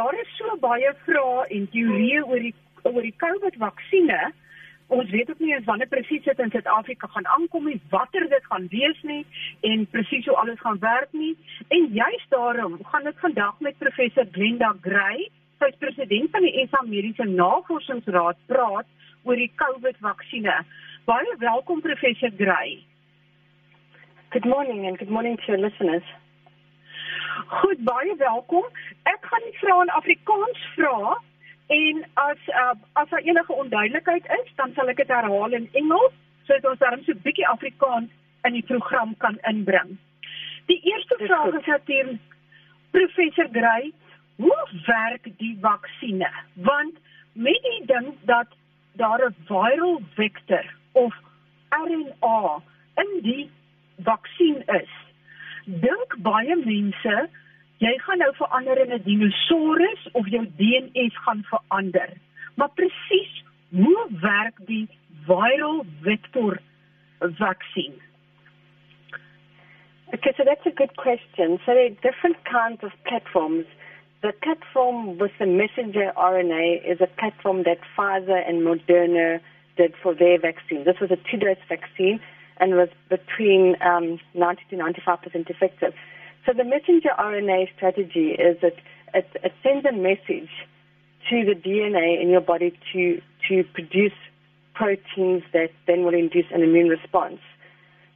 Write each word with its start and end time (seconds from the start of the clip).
daar 0.00 0.16
is 0.20 0.36
so 0.38 0.56
baie 0.60 0.92
vrae 1.04 1.48
en 1.56 1.66
teorieë 1.74 2.22
oor 2.24 2.44
die 2.46 2.54
oor 2.88 3.04
die 3.04 3.16
COVID-vaksines. 3.20 4.36
Ons 4.90 5.10
weet 5.14 5.28
ook 5.30 5.42
nie 5.44 5.52
eens 5.52 5.66
wanneer 5.68 5.90
presies 5.90 6.24
dit 6.24 6.38
in 6.42 6.50
Suid-Afrika 6.50 7.06
gaan 7.12 7.26
aankom 7.36 7.68
nie, 7.68 7.76
watter 7.92 8.24
dit 8.32 8.46
gaan 8.50 8.66
wees 8.72 9.02
nie 9.06 9.20
en 9.68 9.84
presies 9.92 10.26
hoe 10.26 10.38
alles 10.40 10.62
gaan 10.64 10.80
werk 10.82 11.12
nie. 11.12 11.34
En 11.76 11.90
juist 11.98 12.32
daarom 12.34 12.78
gaan 12.92 13.06
ek 13.10 13.20
vandag 13.22 13.60
met 13.66 13.78
professor 13.82 14.26
Glenda 14.32 14.72
Gray, 14.86 15.28
sy 15.60 15.68
is 15.70 15.78
president 15.84 16.32
van 16.32 16.48
die 16.48 16.64
SA 16.72 16.82
Mediese 16.88 17.28
Navorsingsraad, 17.28 18.40
praat 18.48 18.88
oor 19.28 19.36
die 19.36 19.52
COVID-vaksines. 19.60 20.72
Baie 21.10 21.36
welkom 21.44 21.84
professor 21.84 22.32
Gray. 22.40 22.80
Good 24.32 24.48
morning 24.48 24.86
and 24.88 24.98
good 24.98 25.12
morning 25.12 25.36
to 25.36 25.52
your 25.52 25.60
listeners. 25.60 26.06
Goed, 27.46 27.84
baie 27.84 28.16
welkom. 28.16 28.64
Ek 29.02 29.26
gaan 29.30 29.44
die 29.46 29.56
vrae 29.60 29.82
in 29.84 29.92
Afrikaans 29.94 30.62
vra 30.74 31.16
en 31.70 32.00
as 32.22 32.48
uh, 32.50 32.72
as 32.98 33.08
daar 33.08 33.22
enige 33.22 33.52
onduidelikheid 33.52 34.26
is, 34.38 34.48
dan 34.58 34.72
sal 34.74 34.90
ek 34.90 34.98
dit 35.02 35.12
herhaal 35.14 35.54
in 35.56 35.68
Engels 35.78 36.16
sodat 36.48 36.70
ons 36.72 36.80
dan 36.82 37.04
so 37.06 37.12
'n 37.12 37.22
bietjie 37.24 37.46
Afrikaans 37.48 38.10
in 38.48 38.52
die 38.58 38.66
program 38.66 39.14
kan 39.16 39.38
inbring. 39.52 39.98
Die 40.66 40.80
eerste 40.92 41.16
Dis 41.18 41.28
vraag 41.28 41.50
goed. 41.50 41.60
is 41.60 41.66
natuurlik 41.66 42.20
professor 42.90 43.48
Gray, 43.52 43.92
hoe 44.36 44.62
werk 44.86 45.30
die 45.38 45.56
vaksines? 45.60 46.42
Want 46.54 46.98
met 47.32 47.62
die 47.62 47.86
ding 47.86 48.14
dat 48.22 48.48
daar 48.92 49.22
'n 49.28 49.36
viral 49.46 50.00
vector 50.14 50.64
of 50.92 51.14
RNA 51.68 52.62
in 52.96 53.20
die 53.22 53.50
vaksin 54.02 54.62
is, 54.66 54.92
dink 55.64 56.16
baie 56.24 56.56
mense 56.56 57.16
jy 57.80 57.92
gaan 58.04 58.20
nou 58.20 58.32
verander 58.36 58.78
in 58.82 58.92
'n 58.92 59.02
dinosaurus 59.04 60.08
of 60.12 60.28
jou 60.28 60.44
DNA 60.56 61.08
gaan 61.24 61.42
verander. 61.52 62.10
Maar 62.54 62.70
presies 62.74 63.44
hoe 63.70 64.06
werk 64.20 64.56
die 64.66 64.88
viral 65.26 65.84
vector 66.02 66.60
vaksin? 67.20 67.94
Okay, 70.12 70.32
so 70.36 70.44
that's 70.44 70.66
a 70.66 70.70
good 70.70 70.96
question. 70.96 71.60
So 71.64 71.72
there 71.72 71.86
are 71.86 72.02
different 72.02 72.44
kinds 72.44 72.82
of 72.82 72.92
platforms. 73.04 73.64
The 74.22 74.32
platform 74.42 75.18
with 75.18 75.32
the 75.38 75.46
messenger 75.46 76.12
RNA 76.16 76.82
is 76.84 77.00
a 77.00 77.06
platform 77.06 77.62
that 77.62 77.78
Pfizer 77.94 78.42
and 78.46 78.62
Moderna 78.62 79.40
did 79.76 79.94
for 80.02 80.14
their 80.14 80.38
vaccine. 80.38 80.84
This 80.84 81.00
was 81.00 81.10
a 81.10 81.16
two-dose 81.16 81.62
vaccine 81.68 82.20
and 82.60 82.74
was 82.74 82.88
between 83.08 83.74
um, 83.82 84.20
90 84.34 84.62
to 84.70 84.76
95% 84.76 85.50
effective. 85.50 85.94
So 86.46 86.52
the 86.52 86.64
messenger 86.64 87.10
RNA 87.18 87.74
strategy 87.74 88.30
is 88.32 88.58
that 88.62 88.74
it, 89.14 89.28
it 89.42 89.52
sends 89.62 89.84
a 89.86 89.92
message 89.92 90.50
to 91.28 91.44
the 91.44 91.54
DNA 91.54 92.20
in 92.20 92.28
your 92.28 92.40
body 92.40 92.78
to, 92.92 93.20
to 93.48 93.64
produce 93.74 94.12
proteins 94.74 95.42
that 95.52 95.70
then 95.86 96.04
will 96.04 96.14
induce 96.14 96.46
an 96.52 96.62
immune 96.62 96.88
response. 96.88 97.40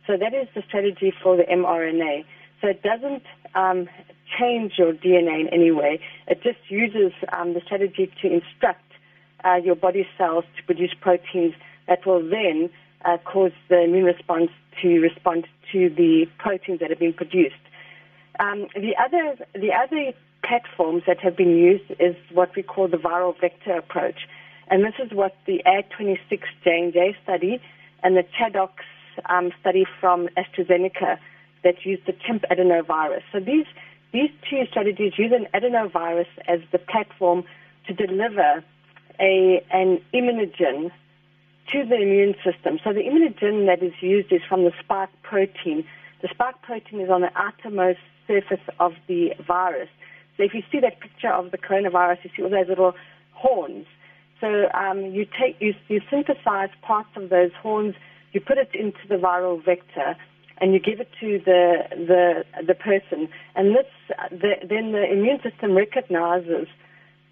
So 0.06 0.17
that 0.17 0.34
is 0.34 0.48
the 0.55 0.62
strategy 0.69 1.12
for 1.23 1.36
the 1.36 1.45
mRNA. 1.45 2.25
So 2.61 2.69
it 2.69 2.83
doesn't 2.83 3.23
um, 3.55 3.89
change 4.39 4.73
your 4.79 4.92
DNA 4.92 5.41
in 5.41 5.48
any 5.53 5.70
way. 5.70 6.01
It 6.27 6.42
just 6.42 6.58
uses 6.69 7.12
um, 7.33 7.55
the 7.55 7.61
strategy 7.64 8.11
to 8.23 8.33
instruct 8.33 8.81
uh, 9.45 9.56
your 9.56 9.77
body 9.77 10.06
cells 10.17 10.45
to 10.56 10.62
produce 10.64 10.95
proteins 11.01 11.55
that 11.86 12.06
will 12.06 12.23
then 12.23 12.70
uh, 13.05 13.19
cause 13.19 13.53
the 13.69 13.83
immune 13.83 14.05
response 14.05 14.51
to 14.83 14.99
respond 15.01 15.47
to 15.73 15.89
the 15.91 16.27
proteins 16.39 16.81
that 16.81 16.91
have 16.91 16.99
been 16.99 17.13
produced. 17.13 17.55
Um, 18.41 18.67
the 18.75 18.95
other 18.99 19.37
the 19.55 19.73
other 19.73 20.13
platforms 20.43 21.05
that 21.07 21.21
have 21.21 21.37
been 21.37 21.57
used 21.57 21.91
is 22.01 22.17
what 22.33 22.55
we 22.57 22.63
call 22.63 22.89
the 22.89 22.97
viral 22.97 23.39
vector 23.41 23.77
approach, 23.77 24.27
and 24.69 24.85
this 24.85 24.95
is 25.05 25.13
what 25.13 25.37
the 25.47 25.63
Ad26 25.67 26.41
J&J 26.65 27.17
study 27.23 27.61
and 28.03 28.17
the 28.17 28.25
ChAdOx 28.39 28.71
um, 29.29 29.53
study 29.61 29.87
from 30.01 30.29
AstraZeneca 30.37 31.19
that 31.63 31.85
used 31.85 32.07
the 32.07 32.14
chimp 32.27 32.45
adenovirus. 32.51 33.23
So 33.33 33.41
these 33.41 33.67
these 34.13 34.31
two 34.48 34.64
strategies 34.70 35.13
use 35.19 35.33
an 35.33 35.47
adenovirus 35.55 36.29
as 36.47 36.61
the 36.73 36.79
platform 36.79 37.45
to 37.87 37.95
deliver 37.95 38.63
a 39.20 39.64
an 39.70 40.01
immunogen 40.13 40.91
to 41.73 41.85
the 41.85 41.97
immune 41.97 42.35
system. 42.45 42.79
So 42.85 42.92
the 42.92 43.01
immunogen 43.01 43.67
that 43.67 43.83
is 43.83 43.95
used 44.01 44.33
is 44.33 44.41
from 44.48 44.64
the 44.64 44.73
spike 44.83 45.11
protein. 45.23 45.85
The 46.23 46.29
spike 46.29 46.61
protein 46.63 47.01
is 47.01 47.11
on 47.11 47.20
the 47.23 47.30
outermost 47.36 48.01
surface 48.27 48.64
of 48.80 48.92
the 49.08 49.30
virus. 49.47 49.89
So 50.36 50.42
if 50.42 50.55
you 50.55 50.63
see 50.70 50.80
that 50.80 51.01
picture 51.01 51.33
of 51.33 51.51
the 51.51 51.58
coronavirus, 51.58 52.19
you 52.25 52.30
see 52.36 52.42
all 52.42 52.51
those 52.51 52.69
little 52.69 52.95
horns. 53.33 53.86
So 54.41 54.67
um, 54.75 55.07
you 55.07 55.27
take 55.27 55.57
you, 55.61 55.75
you 55.89 56.01
synthesize 56.11 56.70
parts 56.83 57.11
of 57.17 57.30
those 57.30 57.52
horns, 57.63 57.95
you 58.33 58.41
put 58.41 58.58
it 58.58 58.70
into 58.75 58.98
the 59.08 59.14
viral 59.14 59.64
vector, 59.64 60.17
and 60.58 60.73
you 60.75 60.81
give 60.81 61.01
it 61.01 61.08
to 61.20 61.41
the 61.45 61.85
the 61.91 62.45
the 62.67 62.75
person, 62.75 63.29
and 63.55 63.77
this 63.77 63.86
the, 64.31 64.55
then 64.69 64.92
the 64.92 65.05
immune 65.11 65.41
system 65.42 65.75
recognizes 65.75 66.67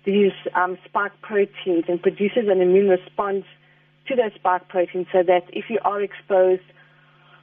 these 0.05 0.33
um, 0.55 0.79
spike 0.85 1.13
proteins 1.23 1.85
and 1.89 2.01
produces 2.01 2.49
an 2.49 2.61
immune 2.61 2.89
response 2.89 3.45
to 4.09 4.17
those 4.17 4.33
spike 4.35 4.69
proteins 4.69 5.07
so 5.13 5.23
that 5.23 5.45
if 5.53 5.67
you 5.69 5.79
are 5.85 6.01
exposed 6.01 6.63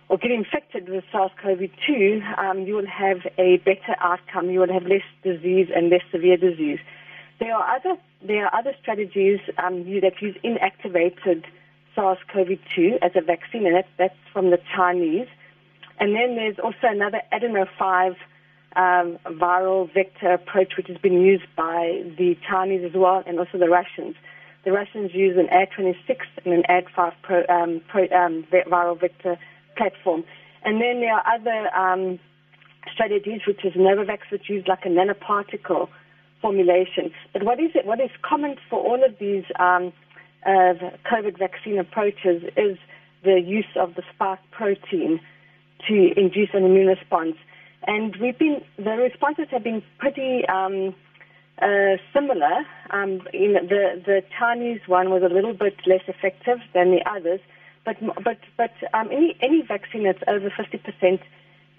or 0.09 0.17
get 0.17 0.31
infected 0.31 0.89
with 0.89 1.03
SARS-CoV-2, 1.11 2.39
um, 2.39 2.61
you 2.61 2.73
will 2.73 2.87
have 2.87 3.19
a 3.37 3.57
better 3.57 3.95
outcome. 3.99 4.49
You 4.49 4.59
will 4.61 4.73
have 4.73 4.83
less 4.83 5.03
disease 5.23 5.69
and 5.73 5.89
less 5.89 6.01
severe 6.11 6.37
disease. 6.37 6.79
There 7.39 7.55
are 7.55 7.75
other 7.75 7.95
there 8.21 8.45
are 8.45 8.59
other 8.59 8.73
strategies 8.81 9.39
um, 9.57 9.85
that 10.01 10.21
use 10.21 10.35
inactivated 10.43 11.45
SARS-CoV-2 11.95 12.99
as 13.01 13.11
a 13.15 13.21
vaccine, 13.21 13.65
and 13.65 13.75
that's, 13.75 13.87
that's 13.97 14.17
from 14.33 14.49
the 14.49 14.59
Chinese. 14.75 15.27
And 15.99 16.15
then 16.15 16.35
there's 16.35 16.59
also 16.59 16.83
another 16.83 17.21
adeno5 17.31 18.15
um, 18.75 19.17
viral 19.25 19.91
vector 19.93 20.33
approach, 20.33 20.73
which 20.77 20.87
has 20.87 20.97
been 20.97 21.21
used 21.21 21.45
by 21.55 22.03
the 22.17 22.37
Chinese 22.47 22.83
as 22.85 22.93
well, 22.93 23.23
and 23.25 23.39
also 23.39 23.57
the 23.57 23.69
Russians. 23.69 24.15
The 24.65 24.71
Russians 24.71 25.11
use 25.13 25.37
an 25.37 25.47
Ad26 25.47 26.19
and 26.45 26.53
an 26.53 26.63
Ad5 26.69 27.13
pro, 27.21 27.43
um, 27.47 27.81
pro, 27.87 28.03
um, 28.03 28.45
viral 28.51 28.99
vector 28.99 29.37
platform. 29.77 30.23
And 30.63 30.81
then 30.81 30.99
there 30.99 31.13
are 31.13 31.23
other 31.35 31.75
um, 31.75 32.19
strategies, 32.93 33.41
which 33.47 33.63
is 33.63 33.73
Novavax, 33.73 34.19
which 34.31 34.49
use 34.49 34.65
like 34.67 34.85
a 34.85 34.89
nanoparticle 34.89 35.87
formulation. 36.41 37.11
But 37.33 37.43
what 37.43 37.59
is 37.59 37.71
it? 37.75 37.85
What 37.85 37.99
is 37.99 38.09
common 38.21 38.55
for 38.69 38.79
all 38.79 39.03
of 39.03 39.17
these 39.19 39.45
um, 39.59 39.93
uh, 40.45 40.73
COVID 41.09 41.37
vaccine 41.37 41.79
approaches 41.79 42.43
is 42.57 42.77
the 43.23 43.39
use 43.39 43.71
of 43.75 43.95
the 43.95 44.03
spike 44.13 44.39
protein 44.51 45.19
to 45.87 46.11
induce 46.17 46.49
an 46.53 46.63
immune 46.65 46.87
response. 46.87 47.35
And 47.87 48.15
we've 48.17 48.37
been 48.37 48.61
the 48.77 48.91
responses 48.91 49.47
have 49.51 49.63
been 49.63 49.81
pretty 49.97 50.43
um, 50.47 50.95
uh, 51.61 51.97
similar. 52.13 52.65
Um, 52.91 53.19
the 53.31 54.01
the 54.05 54.23
Chinese 54.37 54.81
one 54.87 55.09
was 55.09 55.23
a 55.23 55.33
little 55.33 55.53
bit 55.53 55.75
less 55.85 56.01
effective 56.07 56.59
than 56.73 56.91
the 56.91 57.01
others, 57.09 57.39
but 57.85 57.97
but 58.23 58.39
but 58.57 58.71
um, 58.93 59.09
any 59.11 59.37
any 59.41 59.61
vaccine 59.61 60.03
that's 60.03 60.23
over 60.27 60.49
50% 60.49 61.19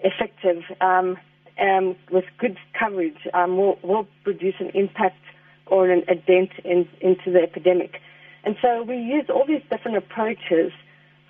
effective 0.03 0.63
um, 0.81 1.17
um, 1.59 1.95
with 2.11 2.25
good 2.37 2.57
coverage 2.77 3.27
um, 3.33 3.57
will 3.57 3.79
will 3.83 4.07
produce 4.23 4.55
an 4.59 4.71
impact 4.73 5.21
or 5.67 5.89
an, 5.89 6.03
a 6.07 6.15
dent 6.15 6.51
in, 6.63 6.87
into 6.99 7.31
the 7.31 7.39
epidemic. 7.41 7.99
And 8.43 8.55
so 8.61 8.83
we 8.83 8.97
use 8.97 9.25
all 9.29 9.45
these 9.47 9.61
different 9.69 9.97
approaches 9.97 10.71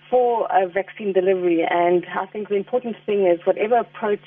for 0.10 0.48
a 0.52 0.68
vaccine 0.68 1.14
delivery. 1.14 1.66
And 1.70 2.06
I 2.20 2.26
think 2.26 2.50
the 2.50 2.56
important 2.56 2.96
thing 3.06 3.28
is 3.28 3.40
whatever 3.46 3.78
approach 3.78 4.24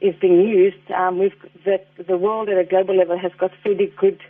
is 0.00 0.14
being 0.20 0.40
used, 0.40 0.90
um, 0.90 1.18
we've, 1.18 1.34
the, 1.64 1.80
the 2.06 2.16
world 2.16 2.48
at 2.48 2.58
a 2.58 2.64
global 2.64 2.96
level 2.96 3.18
has 3.18 3.32
got 3.38 3.50
fairly 3.62 3.92
good 3.98 4.20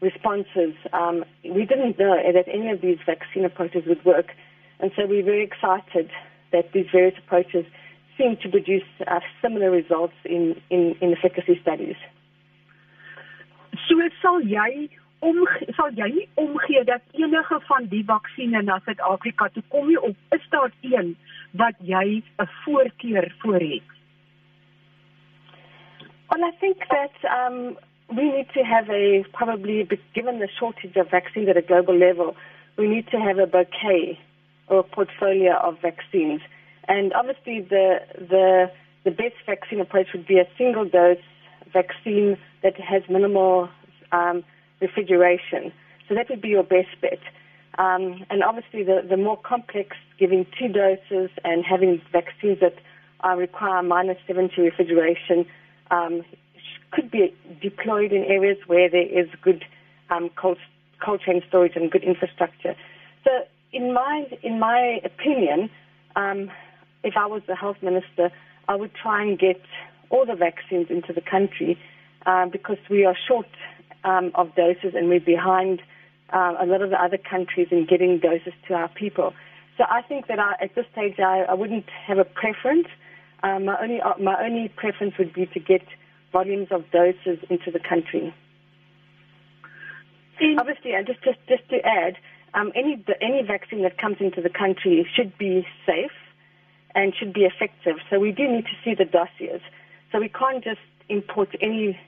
responses. 0.00 0.74
Um, 0.92 1.24
we 1.44 1.64
didn't 1.64 1.98
know 1.98 2.16
that 2.32 2.48
any 2.48 2.70
of 2.70 2.80
these 2.80 2.98
vaccine 3.06 3.44
approaches 3.44 3.84
would 3.86 4.04
work, 4.04 4.32
and 4.80 4.90
so 4.96 5.06
we're 5.06 5.24
very 5.24 5.44
excited 5.44 6.10
that 6.52 6.72
these 6.72 6.86
various 6.92 7.14
approaches 7.18 7.64
seem 8.18 8.36
to 8.42 8.48
produce 8.48 8.84
uh, 9.06 9.20
similar 9.42 9.70
results 9.70 10.14
in, 10.24 10.60
in, 10.70 10.96
in 11.00 11.12
efficacy 11.16 11.58
studies. 11.62 11.96
So 13.88 13.94
sal 14.22 14.40
jy 14.42 14.88
om 15.24 15.42
sal 15.76 15.92
jy 15.96 16.08
nie 16.14 16.28
omgee 16.40 16.82
dat 16.88 17.04
enige 17.16 17.58
van 17.68 17.88
die 17.92 18.02
vaksines 18.08 18.64
na 18.64 18.78
Suid-Afrika 18.84 19.48
toe 19.52 19.62
kom 19.72 19.88
nie 19.90 19.98
of 20.00 20.16
is 20.36 20.48
daar 20.54 20.72
een 20.82 21.14
wat 21.60 21.76
jy 21.80 22.22
'n 22.22 22.48
voorkeur 22.64 23.34
voor 23.42 23.60
het? 23.60 23.95
Well, 26.30 26.44
I 26.44 26.50
think 26.58 26.78
that 26.90 27.14
um, 27.30 27.76
we 28.14 28.24
need 28.24 28.48
to 28.54 28.62
have 28.62 28.90
a 28.90 29.24
probably, 29.32 29.88
given 30.14 30.40
the 30.40 30.48
shortage 30.58 30.96
of 30.96 31.10
vaccines 31.10 31.48
at 31.48 31.56
a 31.56 31.62
global 31.62 31.96
level, 31.96 32.36
we 32.76 32.88
need 32.88 33.08
to 33.08 33.18
have 33.18 33.38
a 33.38 33.46
bouquet 33.46 34.18
or 34.68 34.80
a 34.80 34.82
portfolio 34.82 35.56
of 35.56 35.80
vaccines. 35.80 36.40
And 36.88 37.12
obviously, 37.12 37.60
the 37.60 37.98
the 38.18 38.70
the 39.04 39.10
best 39.10 39.36
vaccine 39.46 39.80
approach 39.80 40.08
would 40.12 40.26
be 40.26 40.38
a 40.38 40.48
single 40.58 40.84
dose 40.84 41.18
vaccine 41.72 42.36
that 42.62 42.78
has 42.80 43.02
minimal 43.08 43.68
um, 44.12 44.44
refrigeration. 44.80 45.72
So 46.08 46.14
that 46.14 46.28
would 46.28 46.40
be 46.40 46.48
your 46.48 46.64
best 46.64 46.88
bet. 47.00 47.20
Um, 47.78 48.24
and 48.30 48.42
obviously, 48.42 48.82
the, 48.82 49.04
the 49.08 49.16
more 49.16 49.36
complex, 49.36 49.96
giving 50.18 50.46
two 50.58 50.68
doses 50.68 51.30
and 51.44 51.64
having 51.64 52.00
vaccines 52.10 52.58
that 52.60 52.74
uh, 53.24 53.36
require 53.36 53.82
minus 53.82 54.18
70 54.26 54.60
refrigeration 54.60 55.46
um, 55.90 56.24
could 56.90 57.10
be 57.10 57.34
deployed 57.60 58.12
in 58.12 58.24
areas 58.24 58.58
where 58.66 58.88
there 58.88 59.06
is 59.06 59.28
good 59.42 59.64
um, 60.10 60.30
cold, 60.40 60.58
cold 61.04 61.20
chain 61.20 61.42
storage 61.48 61.72
and 61.76 61.90
good 61.90 62.04
infrastructure. 62.04 62.74
So, 63.24 63.30
in 63.72 63.92
my 63.92 64.24
in 64.42 64.58
my 64.58 65.00
opinion, 65.04 65.70
um, 66.14 66.50
if 67.02 67.14
I 67.16 67.26
was 67.26 67.42
the 67.46 67.56
health 67.56 67.76
minister, 67.82 68.30
I 68.68 68.76
would 68.76 68.92
try 68.94 69.22
and 69.22 69.38
get 69.38 69.60
all 70.10 70.24
the 70.24 70.34
vaccines 70.34 70.86
into 70.90 71.12
the 71.12 71.20
country 71.20 71.78
uh, 72.24 72.46
because 72.46 72.78
we 72.88 73.04
are 73.04 73.16
short 73.28 73.46
um, 74.04 74.30
of 74.34 74.54
doses 74.54 74.94
and 74.94 75.08
we're 75.08 75.20
behind 75.20 75.82
uh, 76.32 76.54
a 76.60 76.66
lot 76.66 76.82
of 76.82 76.90
the 76.90 77.02
other 77.02 77.18
countries 77.18 77.68
in 77.70 77.86
getting 77.86 78.18
doses 78.18 78.52
to 78.68 78.74
our 78.74 78.88
people. 78.88 79.32
So 79.76 79.84
I 79.88 80.02
think 80.02 80.28
that 80.28 80.38
I, 80.38 80.54
at 80.60 80.74
this 80.74 80.86
stage 80.92 81.18
I, 81.18 81.44
I 81.48 81.54
wouldn't 81.54 81.86
have 82.06 82.18
a 82.18 82.24
preference. 82.24 82.88
Um, 83.42 83.66
my 83.66 83.76
only 83.80 84.00
uh, 84.00 84.14
my 84.20 84.36
only 84.44 84.68
preference 84.68 85.14
would 85.18 85.32
be 85.32 85.46
to 85.46 85.60
get 85.60 85.82
volumes 86.32 86.68
of 86.70 86.90
doses 86.90 87.38
into 87.50 87.70
the 87.70 87.80
country. 87.80 88.34
Obviously, 90.58 90.92
and 90.92 91.06
just 91.06 91.22
just 91.22 91.38
just 91.48 91.68
to 91.70 91.76
add, 91.84 92.16
um, 92.54 92.72
any 92.74 93.02
any 93.20 93.42
vaccine 93.42 93.82
that 93.82 93.98
comes 93.98 94.16
into 94.20 94.40
the 94.40 94.50
country 94.50 95.06
should 95.14 95.36
be 95.38 95.66
safe 95.86 96.12
and 96.94 97.14
should 97.14 97.32
be 97.32 97.42
effective. 97.42 97.96
So 98.10 98.18
we 98.18 98.32
do 98.32 98.48
need 98.48 98.64
to 98.64 98.76
see 98.84 98.94
the 98.94 99.04
dossiers. 99.04 99.60
So 100.10 100.20
we 100.20 100.28
can't 100.28 100.64
just 100.64 100.80
import 101.08 101.50
any 101.60 101.98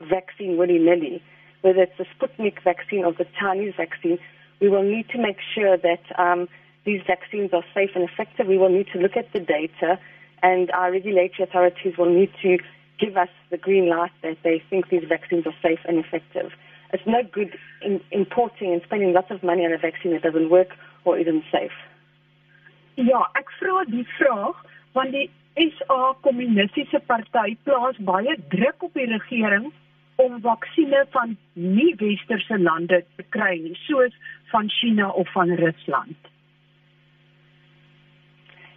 vaccine 0.00 0.56
willy 0.56 0.78
nilly, 0.78 1.22
whether 1.62 1.82
it's 1.82 1.96
the 1.98 2.06
Sputnik 2.14 2.62
vaccine 2.62 3.04
or 3.04 3.12
the 3.12 3.26
Chinese 3.40 3.74
vaccine. 3.76 4.18
We 4.60 4.68
will 4.68 4.82
need 4.82 5.08
to 5.10 5.18
make 5.18 5.38
sure 5.54 5.76
that 5.76 6.04
um, 6.18 6.48
these 6.84 7.00
vaccines 7.06 7.50
are 7.52 7.64
safe 7.74 7.90
and 7.94 8.08
effective. 8.08 8.46
We 8.46 8.58
will 8.58 8.68
need 8.68 8.86
to 8.92 8.98
look 8.98 9.16
at 9.16 9.32
the 9.32 9.40
data, 9.40 9.98
and 10.44 10.70
our 10.72 10.92
regulatory 10.92 11.48
authorities 11.48 11.94
will 11.96 12.12
need 12.20 12.30
to 12.42 12.58
give 13.00 13.16
us 13.16 13.30
the 13.50 13.56
green 13.56 13.88
light 13.88 14.12
that 14.22 14.36
they 14.44 14.62
think 14.68 14.90
these 14.90 15.04
vaccines 15.08 15.46
are 15.46 15.56
safe 15.62 15.80
and 15.88 15.98
effective. 16.04 16.52
It's 16.92 17.06
no 17.06 17.22
good 17.32 17.56
in 17.82 18.00
importing 18.12 18.72
and 18.74 18.82
spending 18.84 19.14
lots 19.14 19.30
of 19.30 19.42
money 19.42 19.64
on 19.64 19.72
a 19.72 19.78
vaccine 19.78 20.12
that 20.12 20.22
doesn't 20.22 20.50
work 20.50 20.68
or 21.04 21.18
isn't 21.18 21.44
safe. 21.50 21.78
Ja, 22.96 23.24
ek 23.34 23.48
vra 23.58 23.80
die 23.88 24.04
vraag 24.18 24.60
want 24.94 25.16
die 25.16 25.26
SA 25.56 26.12
Kommunistiese 26.22 27.00
Party 27.08 27.56
plaas 27.66 27.98
baie 28.10 28.36
druk 28.52 28.84
op 28.86 28.94
die 29.00 29.08
regering 29.10 29.72
om 30.22 30.36
vaksines 30.44 31.10
van 31.16 31.34
nie-westerse 31.58 32.60
lande 32.62 33.00
te 33.16 33.26
kry 33.34 33.56
nie, 33.64 33.74
soos 33.88 34.14
van 34.52 34.70
China 34.76 35.08
of 35.10 35.32
van 35.34 35.50
Rusland. 35.58 36.30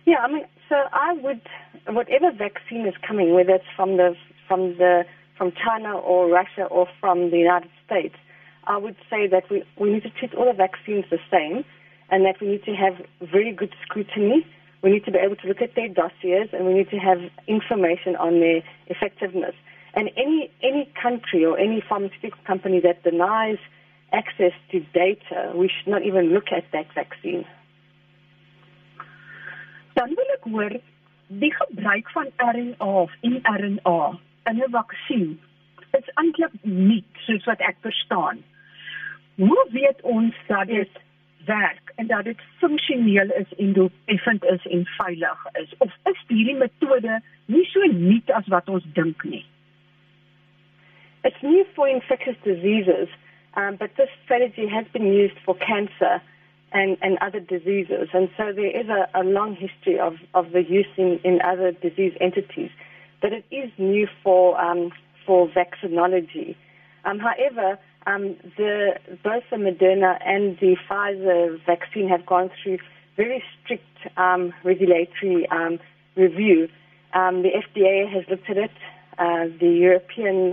Yeah, 0.07 0.23
I 0.23 0.31
mean, 0.31 0.47
so 0.69 0.75
I 0.91 1.13
would 1.13 1.41
whatever 1.87 2.31
vaccine 2.31 2.85
is 2.85 2.95
coming, 3.07 3.33
whether 3.33 3.55
it's 3.55 3.65
from 3.75 3.97
the 3.97 4.15
from 4.47 4.77
the 4.77 5.05
from 5.37 5.51
China 5.51 5.97
or 5.97 6.29
Russia 6.29 6.65
or 6.65 6.87
from 6.99 7.29
the 7.31 7.37
United 7.37 7.69
States, 7.85 8.15
I 8.65 8.77
would 8.77 8.95
say 9.09 9.27
that 9.27 9.49
we 9.49 9.63
we 9.79 9.91
need 9.91 10.03
to 10.03 10.09
treat 10.09 10.33
all 10.33 10.45
the 10.45 10.53
vaccines 10.53 11.05
the 11.09 11.19
same, 11.31 11.63
and 12.09 12.25
that 12.25 12.41
we 12.41 12.47
need 12.47 12.63
to 12.65 12.73
have 12.73 12.95
very 13.21 13.51
good 13.51 13.73
scrutiny. 13.83 14.45
We 14.81 14.91
need 14.91 15.05
to 15.05 15.11
be 15.11 15.17
able 15.17 15.35
to 15.37 15.47
look 15.47 15.61
at 15.61 15.75
their 15.75 15.89
dossiers, 15.89 16.49
and 16.53 16.65
we 16.65 16.73
need 16.73 16.89
to 16.91 16.97
have 16.97 17.19
information 17.47 18.15
on 18.15 18.39
their 18.39 18.61
effectiveness. 18.87 19.55
And 19.93 20.09
any 20.17 20.51
any 20.61 20.91
country 21.01 21.45
or 21.45 21.57
any 21.57 21.81
pharmaceutical 21.87 22.39
company 22.45 22.79
that 22.81 23.03
denies 23.03 23.57
access 24.11 24.53
to 24.71 24.79
data, 24.93 25.51
we 25.55 25.69
should 25.69 25.89
not 25.91 26.03
even 26.03 26.33
look 26.33 26.51
at 26.51 26.65
that 26.71 26.87
vaccine. 26.93 27.45
Dan 29.97 30.13
wil 30.13 30.33
ek 30.35 30.43
hoor 30.53 30.73
die 31.41 31.53
gebruik 31.53 32.09
van 32.13 32.27
RNA 32.37 32.89
of 33.03 33.13
mRNA 33.21 34.19
in 34.49 34.61
'n 34.61 34.71
vaksin 34.75 35.39
is 35.97 36.11
eintlik 36.21 36.53
nie 36.61 37.03
soos 37.25 37.45
wat 37.49 37.59
ek 37.69 37.77
verstaan. 37.81 38.43
Hoe 39.35 39.65
weet 39.71 40.01
ons 40.01 40.35
dat 40.47 40.67
dit 40.67 40.99
werk 41.45 41.91
en 41.95 42.07
dat 42.07 42.23
dit 42.23 42.39
funksioneel 42.59 43.31
is 43.41 43.53
en 43.57 43.73
doeltreffend 43.73 44.43
is 44.43 44.65
en 44.65 44.85
veilig 44.85 45.45
is 45.61 45.73
of 45.77 45.91
is 46.11 46.23
hierdie 46.27 46.57
metode 46.61 47.21
nie 47.45 47.65
so 47.65 47.91
nuut 47.91 48.31
as 48.31 48.47
wat 48.47 48.69
ons 48.69 48.85
dink 48.93 49.23
nie? 49.23 49.45
It's 51.23 51.41
new 51.41 51.65
for 51.73 51.87
infectious 51.87 52.37
diseases, 52.43 53.09
um, 53.55 53.75
but 53.75 53.95
this 53.95 54.09
strategy 54.23 54.67
has 54.67 54.85
been 54.91 55.07
used 55.13 55.39
for 55.43 55.55
cancer 55.55 56.21
and, 56.77 56.95
and 57.01 57.17
other 57.21 57.39
diseases. 57.39 58.09
And 58.13 58.29
so 58.37 58.53
there 58.53 58.69
is 58.69 58.87
a, 58.87 59.07
a 59.19 59.23
long 59.23 59.55
history 59.55 59.99
of, 59.99 60.13
of 60.35 60.51
the 60.51 60.63
use 60.63 60.87
in, 60.95 61.19
in 61.23 61.39
other 61.41 61.71
disease 61.71 62.13
entities. 62.21 62.69
But 63.19 63.33
it 63.33 63.45
is 63.49 63.71
new 63.79 64.07
for, 64.23 64.59
um, 64.61 64.91
for 65.25 65.49
vaccinology. 65.49 66.55
Um, 67.03 67.17
however, 67.17 67.79
um, 68.05 68.35
the, 68.57 68.99
both 69.23 69.43
the 69.49 69.57
Moderna 69.57 70.19
and 70.23 70.57
the 70.59 70.75
Pfizer 70.87 71.59
vaccine 71.65 72.07
have 72.09 72.25
gone 72.27 72.51
through 72.61 72.77
very 73.15 73.43
strict 73.63 73.83
um, 74.15 74.53
regulatory 74.63 75.47
um, 75.49 75.79
review. 76.15 76.69
Um, 77.13 77.41
the 77.41 77.49
FDA 77.49 78.07
has 78.13 78.23
looked 78.29 78.49
at 78.51 78.57
it, 78.57 78.71
uh, 79.17 79.45
the 79.59 79.69
European, 79.69 80.51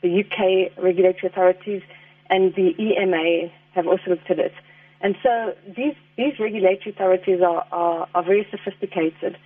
the 0.00 0.24
UK 0.24 0.82
regulatory 0.82 1.30
authorities, 1.30 1.82
and 2.30 2.54
the 2.54 2.72
EMA 2.80 3.52
have 3.74 3.86
also 3.86 4.08
looked 4.08 4.30
at 4.30 4.38
it. 4.38 4.54
And 5.00 5.16
so 5.22 5.54
these, 5.66 5.94
these 6.16 6.38
regulatory 6.38 6.92
authorities 6.92 7.40
are, 7.40 7.66
are, 7.72 8.08
are 8.14 8.22
very 8.22 8.46
sophisticated. 8.50 9.36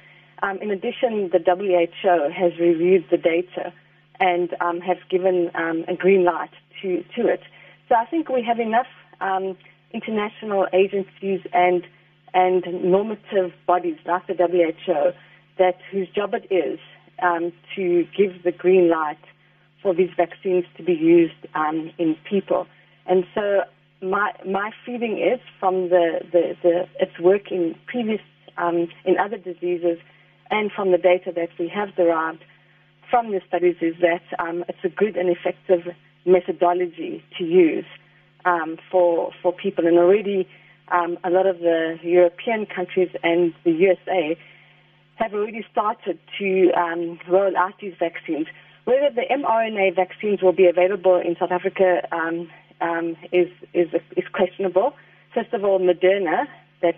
Um, 0.42 0.58
in 0.58 0.70
addition, 0.70 1.30
the 1.30 1.38
WHO 1.38 2.30
has 2.32 2.58
reviewed 2.58 3.04
the 3.10 3.16
data 3.16 3.72
and 4.20 4.54
um, 4.60 4.80
have 4.80 4.98
given 5.08 5.50
um, 5.54 5.84
a 5.88 5.94
green 5.94 6.24
light 6.24 6.50
to, 6.82 7.04
to 7.16 7.28
it. 7.28 7.40
So 7.88 7.94
I 7.94 8.04
think 8.06 8.28
we 8.28 8.42
have 8.42 8.58
enough 8.58 8.86
um, 9.20 9.56
international 9.92 10.66
agencies 10.72 11.40
and, 11.52 11.86
and 12.32 12.64
normative 12.82 13.52
bodies 13.66 13.96
like 14.04 14.26
the 14.26 14.34
WHO 14.34 15.12
that 15.58 15.78
whose 15.92 16.08
job 16.08 16.34
it 16.34 16.52
is 16.52 16.80
um, 17.22 17.52
to 17.76 18.06
give 18.16 18.42
the 18.42 18.52
green 18.52 18.90
light 18.90 19.18
for 19.82 19.94
these 19.94 20.10
vaccines 20.16 20.64
to 20.76 20.82
be 20.82 20.94
used 20.94 21.34
um, 21.54 21.92
in 21.98 22.16
people. 22.28 22.66
And 23.06 23.24
so 23.34 23.62
my 24.02 24.32
my 24.46 24.70
feeling 24.84 25.18
is 25.18 25.40
from 25.58 25.88
the, 25.88 26.20
the, 26.32 26.56
the 26.62 26.88
its 27.00 27.18
work 27.18 27.50
in 27.50 27.74
previous 27.86 28.20
um, 28.56 28.88
in 29.04 29.16
other 29.18 29.38
diseases 29.38 29.98
and 30.50 30.70
from 30.72 30.92
the 30.92 30.98
data 30.98 31.32
that 31.34 31.48
we 31.58 31.68
have 31.68 31.94
derived 31.96 32.44
from 33.10 33.32
the 33.32 33.40
studies 33.46 33.76
is 33.80 33.94
that 34.00 34.22
um, 34.38 34.64
it's 34.68 34.78
a 34.84 34.88
good 34.88 35.16
and 35.16 35.28
effective 35.28 35.94
methodology 36.26 37.22
to 37.38 37.44
use 37.44 37.86
um, 38.44 38.76
for 38.90 39.32
for 39.42 39.52
people 39.52 39.86
and 39.86 39.98
already 39.98 40.48
um, 40.88 41.16
a 41.24 41.30
lot 41.30 41.46
of 41.46 41.58
the 41.58 41.98
European 42.02 42.66
countries 42.66 43.08
and 43.22 43.54
the 43.64 43.70
USA 43.70 44.38
have 45.16 45.32
already 45.32 45.64
started 45.70 46.18
to 46.38 46.70
um, 46.72 47.18
roll 47.28 47.56
out 47.56 47.74
these 47.80 47.94
vaccines. 47.98 48.46
Whether 48.84 49.10
the 49.14 49.22
mRNA 49.30 49.96
vaccines 49.96 50.42
will 50.42 50.52
be 50.52 50.66
available 50.66 51.16
in 51.16 51.36
South 51.38 51.52
Africa 51.52 52.02
um, 52.80 53.16
is, 53.32 53.48
is, 53.72 53.88
is 54.16 54.24
questionable. 54.32 54.94
First 55.34 55.52
of 55.52 55.64
all, 55.64 55.78
Moderna, 55.78 56.46
that 56.82 56.96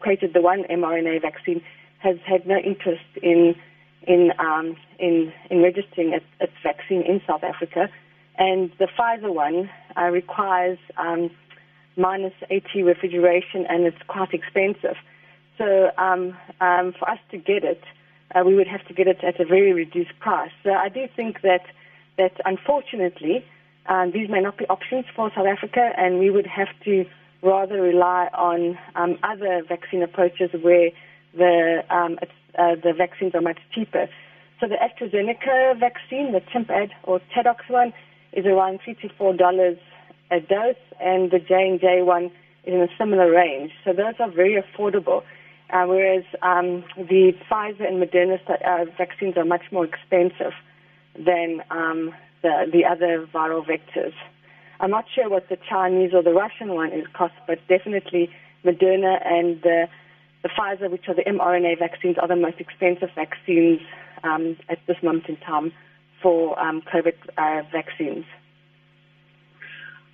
created 0.00 0.32
the 0.34 0.40
one 0.40 0.64
mRNA 0.64 1.22
vaccine, 1.22 1.62
has 1.98 2.16
had 2.26 2.46
no 2.46 2.56
interest 2.56 3.04
in 3.22 3.54
in 4.06 4.30
um, 4.38 4.76
in, 4.98 5.32
in 5.50 5.62
registering 5.62 6.12
its, 6.12 6.24
its, 6.40 6.52
vaccine 6.62 7.02
in 7.02 7.20
South 7.26 7.42
Africa, 7.42 7.88
and 8.38 8.70
the 8.78 8.86
Pfizer 8.86 9.34
one 9.34 9.68
uh, 9.96 10.04
requires 10.04 10.78
um, 10.96 11.30
minus 11.96 12.32
80 12.50 12.82
refrigeration, 12.82 13.66
and 13.68 13.84
it's 13.84 14.00
quite 14.06 14.32
expensive. 14.32 14.96
So 15.58 15.90
um, 15.98 16.36
um, 16.60 16.94
for 16.98 17.10
us 17.10 17.18
to 17.30 17.38
get 17.38 17.64
it, 17.64 17.82
uh, 18.34 18.42
we 18.44 18.54
would 18.54 18.68
have 18.68 18.86
to 18.88 18.94
get 18.94 19.06
it 19.08 19.24
at 19.24 19.40
a 19.40 19.44
very 19.44 19.72
reduced 19.72 20.18
price. 20.20 20.52
So 20.62 20.70
I 20.70 20.88
do 20.88 21.08
think 21.14 21.42
that 21.42 21.64
that 22.18 22.40
unfortunately 22.44 23.44
um, 23.88 24.12
these 24.12 24.28
may 24.28 24.40
not 24.40 24.58
be 24.58 24.66
options 24.66 25.04
for 25.14 25.30
South 25.34 25.46
Africa, 25.46 25.90
and 25.96 26.18
we 26.18 26.30
would 26.30 26.46
have 26.46 26.68
to 26.84 27.04
rather 27.42 27.80
rely 27.80 28.28
on 28.34 28.78
um, 28.94 29.18
other 29.22 29.62
vaccine 29.68 30.02
approaches 30.02 30.50
where 30.60 30.90
the 31.34 31.82
um, 31.90 32.18
uh, 32.58 32.74
the 32.82 32.92
vaccines 32.96 33.34
are 33.34 33.40
much 33.40 33.58
cheaper. 33.74 34.08
So 34.60 34.66
the 34.66 34.76
AstraZeneca 34.76 35.78
vaccine, 35.78 36.32
the 36.32 36.40
TIMPAD 36.40 36.90
or 37.04 37.20
ChAdOx 37.34 37.68
one, 37.68 37.92
is 38.32 38.46
around 38.46 38.80
three 38.84 38.94
to 38.94 39.08
four 39.18 39.34
dollars 39.34 39.78
a 40.30 40.40
dose, 40.40 40.76
and 41.00 41.30
the 41.30 41.38
J 41.38 41.68
and 41.68 41.80
J 41.80 42.02
one 42.02 42.26
is 42.64 42.74
in 42.74 42.80
a 42.80 42.88
similar 42.98 43.30
range. 43.30 43.72
So 43.84 43.92
those 43.92 44.14
are 44.18 44.30
very 44.30 44.60
affordable. 44.60 45.22
Uh, 45.68 45.84
whereas 45.84 46.22
um, 46.42 46.84
the 46.96 47.32
Pfizer 47.50 47.86
and 47.88 48.00
Moderna 48.00 48.38
uh, 48.48 48.84
vaccines 48.96 49.36
are 49.36 49.44
much 49.44 49.64
more 49.72 49.84
expensive 49.84 50.52
than 51.18 51.60
um, 51.70 52.14
the, 52.46 52.70
the 52.72 52.84
other 52.84 53.26
viral 53.34 53.64
vectors. 53.66 54.14
I'm 54.78 54.90
not 54.90 55.06
sure 55.14 55.28
what 55.28 55.48
the 55.48 55.58
Chinese 55.68 56.12
or 56.12 56.22
the 56.22 56.32
Russian 56.32 56.74
one 56.74 56.92
is 56.92 57.06
cost, 57.12 57.34
but 57.46 57.58
definitely 57.68 58.30
Moderna 58.64 59.14
and 59.24 59.60
the, 59.62 59.88
the 60.42 60.48
Pfizer, 60.48 60.90
which 60.90 61.08
are 61.08 61.14
the 61.14 61.24
mRNA 61.24 61.78
vaccines, 61.78 62.16
are 62.20 62.28
the 62.28 62.36
most 62.36 62.58
expensive 62.60 63.10
vaccines 63.14 63.80
um, 64.22 64.56
at 64.68 64.78
this 64.86 64.96
moment 65.02 65.28
in 65.28 65.36
time 65.38 65.72
for 66.22 66.58
um, 66.60 66.82
COVID 66.92 67.16
uh, 67.36 67.62
vaccines. 67.72 68.24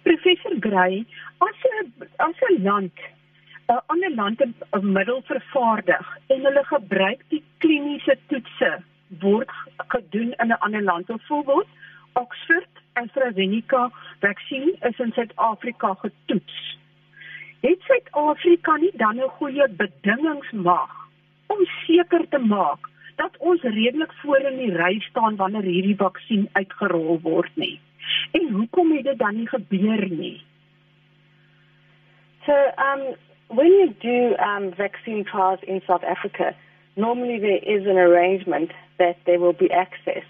Professor 0.04 0.54
Gray, 0.58 1.06
as 1.48 1.58
'n 1.80 1.92
as 2.28 2.34
'n 2.50 2.64
land 2.64 2.96
'n 3.68 3.80
ander 3.92 4.10
land 4.20 4.40
'n 4.42 4.92
middel 4.96 5.20
vervaardig 5.30 6.06
en 6.34 6.40
hulle 6.46 6.64
gebruik 6.70 7.20
die 7.34 7.42
kliniese 7.62 8.16
toetse 8.28 8.70
word 9.22 9.50
gedoen 9.94 10.32
in 10.42 10.50
'n 10.50 10.62
ander 10.66 10.82
land. 10.82 11.06
Byvoorbeeld 11.06 11.68
Oxford 12.12 12.68
AstraZeneca 12.92 13.90
vaksin 14.20 14.76
is 14.88 14.98
in 14.98 15.12
Suid-Afrika 15.12 15.94
getoets. 15.94 16.78
Het 17.60 17.80
Suid-Afrika 17.80 18.76
nie 18.76 18.92
dan 18.96 19.16
'n 19.16 19.28
goeie 19.38 19.68
bedingings 19.68 20.50
mag 20.50 20.90
om 21.46 21.64
seker 21.86 22.28
te 22.28 22.38
maak 22.38 22.90
dat 23.16 23.36
ons 23.38 23.62
redelik 23.62 24.12
voor 24.12 24.38
in 24.38 24.56
die 24.56 24.76
ry 24.76 25.00
staan 25.00 25.36
wanneer 25.36 25.62
hierdie 25.62 25.96
vaksin 25.96 26.48
uitgerol 26.52 27.20
word 27.22 27.56
nie? 27.56 27.80
En 28.32 28.48
hoekom 28.50 28.92
het 28.96 29.04
dit 29.04 29.18
dan 29.18 29.36
nie 29.36 29.48
gebeur 29.48 30.08
nie? 30.08 30.42
So, 32.44 32.52
um 32.76 33.14
when 33.46 33.70
you 33.70 33.94
do 33.98 34.34
um 34.36 34.74
vaccine 34.74 35.24
trials 35.24 35.62
in 35.62 35.80
South 35.86 36.04
Africa, 36.04 36.54
normally 36.94 37.38
there 37.38 37.62
is 37.76 37.86
an 37.86 37.96
arrangement 37.96 38.70
that 38.96 39.16
there 39.24 39.38
will 39.38 39.56
be 39.56 39.72
access 39.72 40.24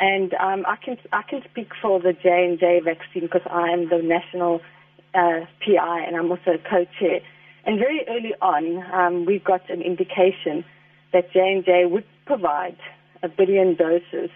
And 0.00 0.34
um, 0.34 0.64
I 0.66 0.76
can 0.76 0.96
I 1.12 1.22
can 1.22 1.42
speak 1.50 1.70
for 1.80 2.00
the 2.00 2.12
J 2.12 2.46
and 2.48 2.58
J 2.58 2.80
vaccine 2.84 3.22
because 3.22 3.46
I 3.48 3.68
am 3.68 3.88
the 3.88 4.02
national 4.02 4.60
uh, 5.14 5.46
PI 5.64 6.04
and 6.06 6.16
I'm 6.16 6.30
also 6.30 6.52
a 6.52 6.58
co-chair. 6.58 7.20
And 7.66 7.78
very 7.78 8.04
early 8.08 8.34
on, 8.42 8.84
um, 8.92 9.24
we 9.24 9.38
got 9.38 9.70
an 9.70 9.80
indication 9.80 10.64
that 11.12 11.32
J 11.32 11.40
and 11.40 11.64
J 11.64 11.84
would 11.86 12.04
provide 12.26 12.76
a 13.22 13.28
billion 13.28 13.76
doses 13.76 14.30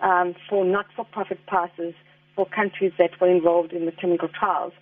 um, 0.00 0.34
for 0.48 0.64
not-for-profit 0.64 1.38
passes 1.46 1.94
for 2.34 2.46
countries 2.46 2.92
that 2.98 3.10
were 3.20 3.30
involved 3.30 3.72
in 3.72 3.84
the 3.84 3.92
clinical 3.92 4.28
trials. 4.28 4.72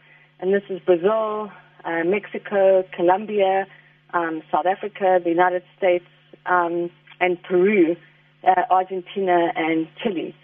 And 0.41 0.55
this 0.55 0.63
is 0.69 0.81
Brazil, 0.81 1.51
uh, 1.85 2.05
Mexico, 2.05 2.85
Colombia, 2.95 3.67
um, 4.15 4.43
South 4.51 4.67
Africa, 4.67 5.19
the 5.23 5.31
United 5.31 5.63
States, 5.77 6.05
um, 6.47 6.91
and 7.21 7.43
Peru 7.43 7.97
uh, 8.45 8.63
Argentina 8.71 9.53
and 9.57 9.89
Chile. 10.03 10.35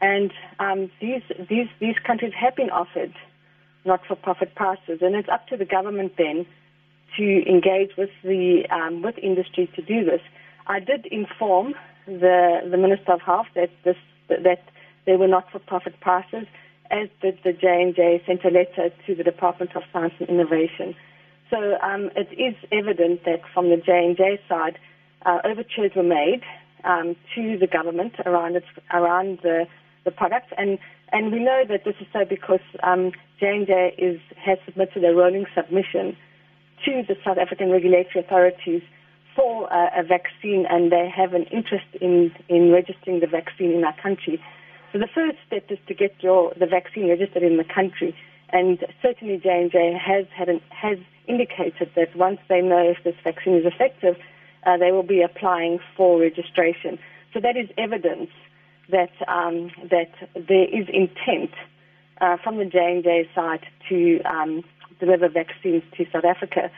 And 0.00 0.32
um, 0.58 0.90
these, 1.00 1.22
these, 1.48 1.68
these 1.80 1.96
countries 2.04 2.32
have 2.38 2.56
been 2.56 2.70
offered 2.70 3.14
not-for-profit 3.84 4.54
passes, 4.54 4.98
and 5.00 5.14
it's 5.14 5.28
up 5.28 5.46
to 5.48 5.56
the 5.56 5.64
government 5.64 6.12
then 6.16 6.46
to 7.16 7.42
engage 7.48 7.90
with 7.96 8.10
the 8.22 8.62
um, 8.70 9.02
with 9.02 9.18
industry 9.18 9.70
to 9.76 9.82
do 9.82 10.04
this. 10.04 10.20
I 10.66 10.80
did 10.80 11.06
inform 11.06 11.74
the 12.06 12.60
the 12.70 12.76
Minister 12.76 13.12
of 13.12 13.20
Health 13.20 13.46
that 13.54 13.70
this 13.84 13.96
that 14.28 14.62
they 15.04 15.16
were 15.16 15.28
not-for-profit 15.28 16.00
passes, 16.00 16.46
as 16.90 17.08
did 17.20 17.38
the 17.44 17.52
J 17.52 17.82
and 17.82 17.94
J 17.94 18.22
sent 18.26 18.44
a 18.44 18.50
letter 18.50 18.90
to 19.06 19.14
the 19.14 19.24
Department 19.24 19.74
of 19.76 19.82
Science 19.92 20.14
and 20.20 20.28
Innovation. 20.28 20.94
So 21.50 21.76
um, 21.82 22.10
it 22.16 22.32
is 22.32 22.54
evident 22.70 23.24
that 23.24 23.42
from 23.52 23.68
the 23.68 23.76
J 23.76 24.06
and 24.06 24.16
J 24.16 24.40
side, 24.48 24.78
uh, 25.26 25.38
overtures 25.44 25.92
were 25.94 26.02
made 26.02 26.42
um, 26.84 27.16
to 27.34 27.58
the 27.58 27.66
government 27.66 28.14
around 28.26 28.56
its, 28.56 28.66
around 28.92 29.38
the, 29.42 29.66
the 30.04 30.10
product. 30.10 30.52
And, 30.56 30.78
and 31.12 31.32
we 31.32 31.38
know 31.40 31.64
that 31.68 31.84
this 31.84 31.94
is 32.00 32.06
so 32.12 32.24
because 32.24 32.64
um, 32.82 33.12
J&J 33.40 33.94
is, 33.98 34.20
has 34.36 34.58
submitted 34.64 35.04
a 35.04 35.14
rolling 35.14 35.46
submission 35.54 36.16
to 36.84 37.02
the 37.06 37.16
South 37.24 37.38
African 37.38 37.70
regulatory 37.70 38.24
authorities 38.24 38.82
for 39.36 39.68
a 39.72 40.02
vaccine 40.02 40.66
and 40.68 40.92
they 40.92 41.08
have 41.08 41.32
an 41.32 41.44
interest 41.44 41.86
in, 42.00 42.32
in 42.48 42.70
registering 42.70 43.20
the 43.20 43.26
vaccine 43.26 43.72
in 43.72 43.84
our 43.84 43.96
country. 44.00 44.42
So 44.92 44.98
the 44.98 45.08
first 45.08 45.38
step 45.46 45.70
is 45.70 45.78
to 45.88 45.94
get 45.94 46.14
your, 46.20 46.52
the 46.58 46.66
vaccine 46.66 47.08
registered 47.08 47.42
in 47.42 47.56
the 47.56 47.64
country. 47.64 48.14
And 48.50 48.78
certainly 49.00 49.38
J&J 49.38 49.98
has, 49.98 50.26
had 50.36 50.50
an, 50.50 50.60
has 50.68 50.98
indicated 51.26 51.90
that 51.96 52.14
once 52.14 52.40
they 52.48 52.60
know 52.60 52.90
if 52.90 53.02
this 53.04 53.14
vaccine 53.24 53.54
is 53.54 53.64
effective, 53.64 54.16
uh, 54.64 54.76
they 54.76 54.92
will 54.92 55.02
be 55.02 55.22
applying 55.22 55.78
for 55.96 56.20
registration. 56.20 56.98
So 57.32 57.40
that 57.40 57.56
is 57.56 57.68
evidence 57.78 58.30
that 58.90 59.12
um, 59.26 59.70
that 59.90 60.12
there 60.34 60.64
is 60.64 60.86
intent 60.92 61.50
uh, 62.20 62.36
from 62.42 62.58
the 62.58 62.64
J 62.64 62.78
and 62.78 63.04
J 63.04 63.28
side 63.34 63.66
to 63.88 64.20
um, 64.22 64.64
deliver 65.00 65.28
vaccines 65.28 65.82
to 65.96 66.06
South 66.12 66.24
Africa. 66.24 66.70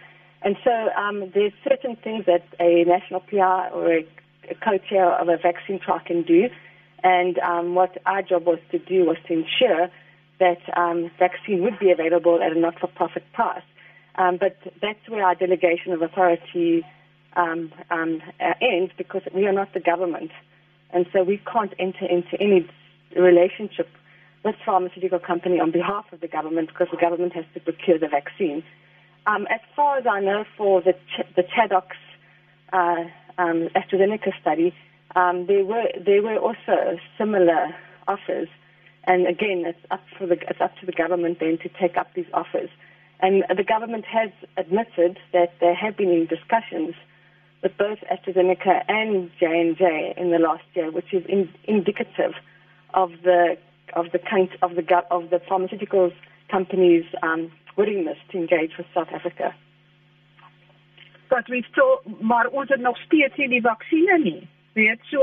And 0.42 0.56
so 0.62 0.70
um, 0.96 1.30
there's 1.34 1.52
certain 1.66 1.96
things 1.96 2.26
that 2.26 2.44
a 2.60 2.84
national 2.84 3.20
PI 3.20 3.70
or 3.70 3.92
a, 3.92 4.06
a 4.50 4.54
co-chair 4.54 5.10
of 5.12 5.28
a 5.28 5.38
vaccine 5.38 5.80
trial 5.80 6.00
can 6.04 6.22
do. 6.22 6.48
And 7.02 7.38
um, 7.38 7.74
what 7.74 7.96
our 8.06 8.22
job 8.22 8.46
was 8.46 8.58
to 8.70 8.78
do 8.78 9.04
was 9.04 9.16
to 9.26 9.32
ensure 9.32 9.88
that 10.40 10.60
um, 10.76 11.10
vaccine 11.18 11.62
would 11.62 11.78
be 11.78 11.90
available 11.90 12.42
at 12.42 12.52
a 12.52 12.58
not-for-profit 12.58 13.24
price. 13.32 13.62
Um, 14.16 14.36
but 14.38 14.56
that's 14.80 15.08
where 15.08 15.24
our 15.24 15.34
delegation 15.34 15.92
of 15.92 16.02
authority 16.02 16.84
um, 17.36 17.72
um, 17.90 18.22
uh, 18.40 18.54
ends 18.60 18.92
because 18.96 19.22
we 19.34 19.46
are 19.46 19.52
not 19.52 19.72
the 19.74 19.80
government. 19.80 20.30
And 20.92 21.06
so 21.12 21.22
we 21.22 21.40
can't 21.52 21.72
enter 21.78 22.06
into 22.06 22.40
any 22.40 22.68
relationship 23.16 23.88
with 24.44 24.54
pharmaceutical 24.64 25.18
company 25.18 25.58
on 25.58 25.70
behalf 25.70 26.04
of 26.12 26.20
the 26.20 26.28
government 26.28 26.68
because 26.68 26.88
the 26.90 26.98
government 26.98 27.32
has 27.32 27.44
to 27.54 27.60
procure 27.60 27.98
the 27.98 28.08
vaccine. 28.08 28.62
Um, 29.26 29.46
as 29.50 29.60
far 29.74 29.98
as 29.98 30.04
I 30.06 30.20
know, 30.20 30.44
for 30.56 30.82
the 30.82 30.92
Ch- 30.92 31.34
the 31.34 31.44
uh, 32.72 32.76
um, 33.38 33.68
AstraZeneca 33.74 34.38
study, 34.40 34.74
um, 35.16 35.46
there 35.46 35.64
were 35.64 35.86
there 35.98 36.22
were 36.22 36.36
also 36.36 36.98
similar 37.16 37.74
offers, 38.06 38.48
and 39.04 39.26
again, 39.26 39.64
it's 39.64 39.78
up 39.90 40.02
for 40.18 40.26
the 40.26 40.36
it's 40.48 40.60
up 40.60 40.76
to 40.80 40.86
the 40.86 40.92
government 40.92 41.38
then 41.40 41.56
to 41.62 41.70
take 41.80 41.96
up 41.96 42.12
these 42.14 42.26
offers. 42.34 42.68
And 43.20 43.44
the 43.56 43.64
government 43.64 44.04
has 44.04 44.30
admitted 44.58 45.18
that 45.32 45.54
there 45.60 45.74
have 45.74 45.96
been 45.96 46.26
discussions 46.26 46.94
with 47.64 47.76
both 47.78 47.98
AstraZeneca 48.12 48.84
and 48.88 49.30
J&J 49.40 50.14
in 50.18 50.30
the 50.30 50.38
last 50.38 50.64
year, 50.74 50.92
which 50.92 51.12
is 51.12 51.24
in, 51.26 51.48
indicative 51.64 52.34
of 52.92 53.10
the 53.24 53.56
of 53.94 54.06
the 54.12 54.20
of 54.62 54.76
the 54.76 54.84
of 55.10 55.30
the 55.30 55.40
pharmaceuticals 55.50 56.12
companies' 56.50 57.06
um, 57.22 57.50
willingness 57.76 58.18
to 58.30 58.38
engage 58.38 58.72
with 58.76 58.86
South 58.94 59.08
Africa. 59.12 59.54
But 61.30 61.48
we 61.48 61.64
still, 61.72 62.02
maar 62.20 62.46
ons 62.46 62.68
het 62.68 62.80
nog 62.80 62.98
steeds 62.98 63.36
nie 63.36 63.48
die 63.48 63.62
vaksines 63.62 64.22
nie. 64.22 64.48
Weet 64.72 65.00
so 65.10 65.22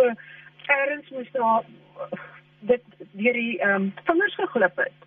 erns 0.67 1.10
moes 1.10 1.29
daar 1.31 1.63
dit 2.60 2.83
deur 3.12 3.33
die 3.33 3.62
um, 3.63 3.93
vingers 4.03 4.36
geglip 4.36 4.77
het. 4.77 4.98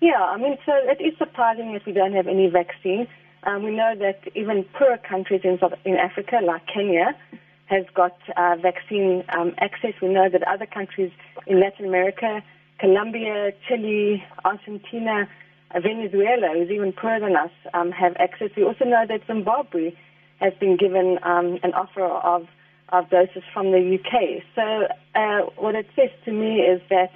Yeah, 0.00 0.22
I 0.34 0.36
mean, 0.36 0.58
so 0.66 0.72
it 0.92 1.00
is 1.00 1.16
surprising 1.18 1.72
that 1.72 1.84
we 1.86 1.92
don't 1.92 2.14
have 2.14 2.28
any 2.28 2.50
vaccine. 2.50 3.08
Um, 3.48 3.62
we 3.62 3.70
know 3.70 3.94
that 3.98 4.20
even 4.36 4.64
poorer 4.76 4.98
countries 4.98 5.40
in, 5.42 5.58
South, 5.58 5.72
in 5.86 5.94
Africa, 5.94 6.40
like 6.44 6.66
Kenya, 6.66 7.16
has 7.64 7.86
got 7.94 8.14
uh, 8.36 8.56
vaccine 8.60 9.24
um, 9.34 9.54
access. 9.58 9.94
We 10.02 10.08
know 10.08 10.28
that 10.30 10.42
other 10.46 10.66
countries 10.66 11.10
in 11.46 11.58
Latin 11.58 11.86
America, 11.86 12.42
Colombia, 12.78 13.52
Chile, 13.66 14.22
Argentina, 14.44 15.26
Venezuela, 15.72 16.52
who's 16.52 16.70
even 16.70 16.92
poorer 16.92 17.20
than 17.20 17.36
us, 17.36 17.50
um, 17.72 17.90
have 17.90 18.14
access. 18.18 18.50
We 18.54 18.64
also 18.64 18.84
know 18.84 19.04
that 19.08 19.22
Zimbabwe 19.26 19.92
has 20.40 20.52
been 20.60 20.76
given 20.76 21.18
um, 21.22 21.58
an 21.62 21.72
offer 21.72 22.04
of, 22.04 22.46
of 22.90 23.08
doses 23.08 23.42
from 23.54 23.72
the 23.72 23.98
UK. 23.98 24.42
So 24.54 24.88
uh, 25.14 25.50
what 25.56 25.74
it 25.74 25.86
says 25.96 26.10
to 26.26 26.32
me 26.32 26.60
is 26.60 26.82
that 26.90 27.12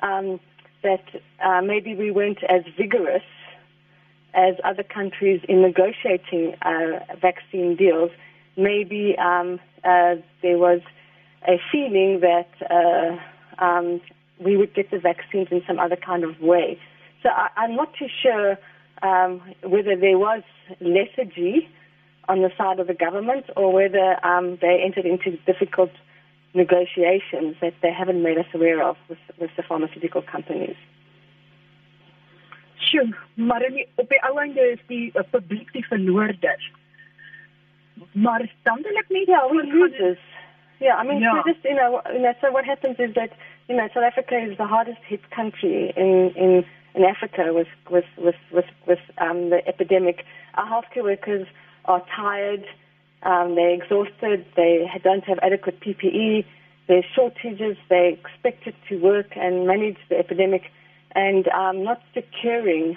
um, 0.00 0.40
that 0.82 1.04
uh, 1.44 1.60
maybe 1.62 1.94
we 1.94 2.10
weren't 2.10 2.42
as 2.44 2.62
vigorous 2.76 3.22
as 4.34 4.54
other 4.64 4.82
countries 4.82 5.40
in 5.48 5.62
negotiating 5.62 6.54
uh, 6.62 7.16
vaccine 7.20 7.76
deals, 7.76 8.10
maybe 8.56 9.16
um, 9.18 9.60
uh, 9.84 10.16
there 10.42 10.58
was 10.58 10.80
a 11.46 11.60
feeling 11.70 12.20
that 12.20 12.48
uh, 12.70 13.64
um, 13.64 14.00
we 14.38 14.56
would 14.56 14.74
get 14.74 14.90
the 14.90 14.98
vaccines 14.98 15.48
in 15.50 15.62
some 15.66 15.78
other 15.78 15.96
kind 15.96 16.24
of 16.24 16.40
way. 16.40 16.78
So 17.22 17.28
I, 17.28 17.48
I'm 17.56 17.76
not 17.76 17.92
too 17.98 18.08
sure 18.22 18.58
um, 19.02 19.40
whether 19.62 19.96
there 19.96 20.18
was 20.18 20.42
lethargy 20.80 21.68
on 22.28 22.40
the 22.42 22.50
side 22.56 22.80
of 22.80 22.86
the 22.86 22.94
government 22.94 23.46
or 23.56 23.72
whether 23.72 24.24
um, 24.24 24.58
they 24.60 24.82
entered 24.84 25.06
into 25.06 25.36
difficult 25.44 25.90
negotiations 26.54 27.56
that 27.60 27.74
they 27.82 27.92
haven't 27.92 28.22
made 28.22 28.38
us 28.38 28.46
aware 28.54 28.82
of 28.82 28.96
with, 29.08 29.18
with 29.38 29.50
the 29.56 29.62
pharmaceutical 29.62 30.22
companies. 30.22 30.76
Sjoe, 32.76 33.14
maar 33.34 33.64
in 33.64 33.72
die, 33.72 33.88
op 33.94 34.08
die 34.08 34.22
ou 34.28 34.38
einde 34.38 34.70
is 34.70 34.80
die 34.86 35.10
uh, 35.14 35.22
publiek 35.30 35.72
die 35.72 35.86
verloorders. 35.86 36.70
Maar 38.12 38.46
dan 38.62 38.82
wil 38.82 38.96
ek 39.02 39.08
net 39.08 39.26
ja, 39.26 39.48
we 39.48 39.66
losers. 39.66 40.22
Yeah, 40.80 40.98
I 40.98 41.06
mean, 41.06 41.20
yeah. 41.20 41.32
so 41.32 41.50
just 41.50 41.64
you 41.64 41.74
know, 41.74 42.02
you 42.12 42.20
know, 42.20 42.34
so 42.40 42.50
what 42.50 42.64
happens 42.64 42.98
is 42.98 43.14
that 43.14 43.30
you 43.68 43.76
know, 43.76 43.88
South 43.94 44.04
Africa 44.04 44.36
is 44.36 44.56
the 44.58 44.66
hardest 44.66 45.00
hit 45.06 45.30
country 45.30 45.92
in 45.96 46.32
in 46.34 46.64
in 46.94 47.04
Africa 47.04 47.52
with 47.52 47.68
with 47.90 48.04
with 48.18 48.40
with, 48.50 48.70
with 48.86 48.98
um, 49.18 49.50
the 49.50 49.66
epidemic. 49.66 50.24
Our 50.54 50.66
healthcare 50.66 51.04
workers 51.04 51.46
are 51.84 52.02
tired, 52.14 52.64
um, 53.22 53.54
they're 53.54 53.74
exhausted, 53.74 54.44
they 54.56 54.90
don't 55.02 55.24
have 55.24 55.38
adequate 55.42 55.80
PPE, 55.80 56.44
there's 56.86 57.04
shortages, 57.14 57.76
they're 57.88 58.10
expected 58.10 58.74
to 58.88 58.96
work 58.98 59.36
and 59.36 59.66
manage 59.66 59.96
the 60.08 60.18
epidemic, 60.18 60.70
and 61.14 61.48
um, 61.48 61.84
not 61.84 62.00
securing 62.12 62.96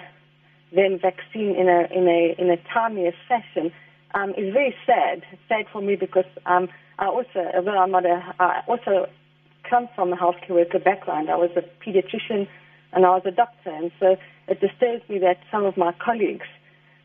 them 0.74 0.98
vaccine 1.00 1.54
in 1.56 1.68
a 1.68 1.88
in 1.92 2.08
a 2.08 2.34
in 2.38 2.50
a 2.50 2.56
timely 2.72 3.10
fashion 3.28 3.72
um, 4.14 4.30
is 4.30 4.52
very 4.52 4.74
sad. 4.86 5.22
Sad 5.48 5.66
for 5.72 5.82
me 5.82 5.96
because 5.96 6.24
um, 6.46 6.68
I 6.98 7.06
also, 7.06 7.50
although 7.54 7.78
I'm 7.78 7.90
not 7.90 8.04
a, 8.04 8.34
I 8.40 8.62
also 8.66 9.06
come 9.68 9.88
from 9.94 10.12
a 10.12 10.16
healthcare 10.16 10.50
worker 10.50 10.78
background. 10.78 11.30
I 11.30 11.36
was 11.36 11.50
a 11.56 11.62
pediatrician 11.84 12.48
and 12.92 13.04
I 13.04 13.10
was 13.10 13.22
a 13.26 13.30
doctor, 13.30 13.70
and 13.70 13.90
so 14.00 14.16
it 14.48 14.60
disturbs 14.60 15.08
me 15.08 15.18
that 15.18 15.38
some 15.50 15.64
of 15.64 15.76
my 15.76 15.92
colleagues 16.04 16.46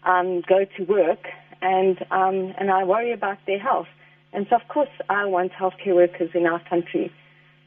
um, 0.03 0.41
go 0.47 0.65
to 0.77 0.83
work 0.83 1.27
and 1.61 1.97
um, 2.11 2.53
and 2.57 2.71
I 2.71 2.83
worry 2.83 3.11
about 3.11 3.37
their 3.47 3.59
health. 3.59 3.87
And 4.33 4.47
so, 4.49 4.55
of 4.55 4.67
course, 4.67 4.89
I 5.09 5.25
want 5.25 5.51
healthcare 5.51 5.93
workers 5.93 6.31
in 6.33 6.45
our 6.47 6.59
country 6.67 7.11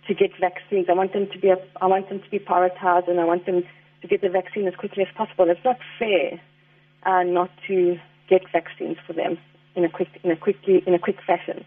to 0.09 0.15
get 0.15 0.31
vaccines. 0.41 0.87
I 0.89 0.93
want 0.93 1.13
them 1.13 1.29
to 1.33 1.39
be 1.39 1.49
a, 1.49 1.57
I 1.81 1.87
want 1.87 2.09
them 2.09 2.21
to 2.21 2.31
be 2.31 2.39
prioritized, 2.39 3.09
and 3.09 3.21
I 3.21 3.25
want 3.25 3.47
them 3.47 3.63
to 4.03 4.09
get 4.09 4.21
the 4.21 4.29
vaccine 4.29 4.67
as 4.67 4.75
quickly 4.75 5.03
as 5.03 5.09
possible. 5.17 5.51
It's 5.51 5.65
not 5.65 5.79
fair 5.99 6.41
uh, 7.05 7.23
not 7.23 7.51
to 7.69 7.99
get 8.29 8.43
vaccines 8.53 8.97
for 9.07 9.13
them 9.13 9.39
in 9.75 9.85
a 9.85 9.89
quick 9.89 10.09
in 10.23 10.31
a 10.31 10.37
quickly 10.37 10.83
in 10.87 10.95
a 10.95 10.99
quick 10.99 11.19
fashion. 11.27 11.65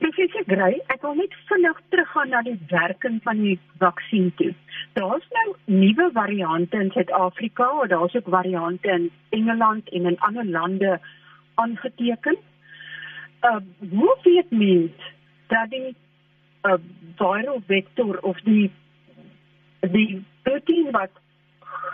Professor 0.00 0.44
Gray, 0.44 0.80
ek 0.92 1.04
wil 1.06 1.14
net 1.16 1.34
vinnig 1.48 1.78
teruggaan 1.94 2.32
na 2.34 2.40
die 2.44 2.56
werking 2.68 3.20
van 3.24 3.38
die 3.40 3.54
vaksin 3.80 4.26
toe. 4.40 4.50
Daar's 4.98 5.24
nou 5.36 5.44
nuwe 5.70 6.10
variante 6.12 6.80
in 6.82 6.90
Suid-Afrika, 6.92 7.68
daar's 7.88 8.16
ook 8.18 8.28
variante 8.34 8.90
in 8.90 9.06
Engeland 9.38 9.88
en 9.88 10.10
in 10.10 10.18
ander 10.28 10.44
lande 10.44 10.98
aangeteken. 11.54 12.36
Uh 13.48 13.60
hoe 13.94 14.16
weet 14.22 14.50
mens 14.50 15.12
dat 15.46 15.70
die 15.70 15.94
uh 16.64 16.78
viral 17.18 17.60
vector 17.66 18.18
of 18.22 18.40
die 18.48 18.70
die 19.94 20.24
proteïen 20.42 20.90
wat 20.96 21.12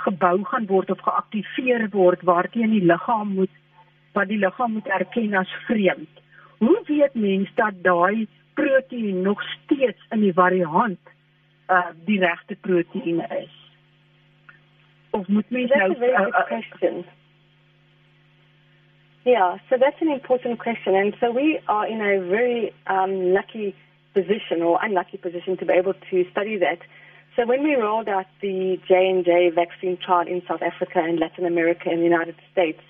gebou 0.07 0.37
gaan 0.45 0.67
word 0.67 0.91
of 0.91 1.03
geaktiveer 1.05 1.89
word 1.93 2.23
waarteen 2.23 2.71
die 2.71 2.87
liggaam 2.93 3.35
moet 3.35 3.57
wat 4.17 4.29
die 4.29 4.39
liggaam 4.39 4.73
moet 4.79 4.89
erken 4.89 5.35
as 5.35 5.53
vreemd 5.67 6.21
hoe 6.61 6.81
weet 6.87 7.15
mens 7.15 7.51
dat 7.55 7.83
daai 7.83 8.29
proteïen 8.55 9.23
nog 9.23 9.43
steeds 9.43 10.07
in 10.11 10.21
die 10.21 10.33
variant 10.33 10.99
uh 11.71 11.87
die 12.05 12.19
regte 12.19 12.57
proteïen 12.61 13.21
is? 13.31 13.55
Of 15.11 15.27
moet 15.29 15.51
mens 15.51 15.71
nou 15.71 15.95
uh, 15.95 16.21
uh, 16.21 16.45
question? 16.47 17.05
Yeah, 19.25 19.59
so 19.69 19.77
that's 19.79 20.01
an 20.01 20.09
important 20.09 20.59
question. 20.59 20.95
And 20.95 21.15
so 21.21 21.33
we 21.33 21.61
are 21.65 21.87
in 21.87 22.01
a 22.01 22.21
very 22.21 22.73
um, 22.87 23.33
lucky 23.33 23.75
position 24.15 24.63
or 24.63 24.79
unlucky 24.83 25.17
position 25.17 25.57
to 25.59 25.67
be 25.67 25.73
able 25.73 25.95
to 26.11 26.25
study 26.31 26.57
that. 26.59 26.79
So 27.37 27.47
when 27.47 27.63
we 27.63 27.75
rolled 27.75 28.09
out 28.09 28.27
the 28.43 28.79
J&J 28.89 29.51
vaccine 29.55 29.97
trial 30.05 30.27
in 30.27 30.43
South 30.49 30.63
Africa 30.63 30.99
and 30.99 31.19
Latin 31.21 31.47
America 31.47 31.89
and 31.89 32.01
the 32.01 32.05
United 32.05 32.35
States, 32.53 32.81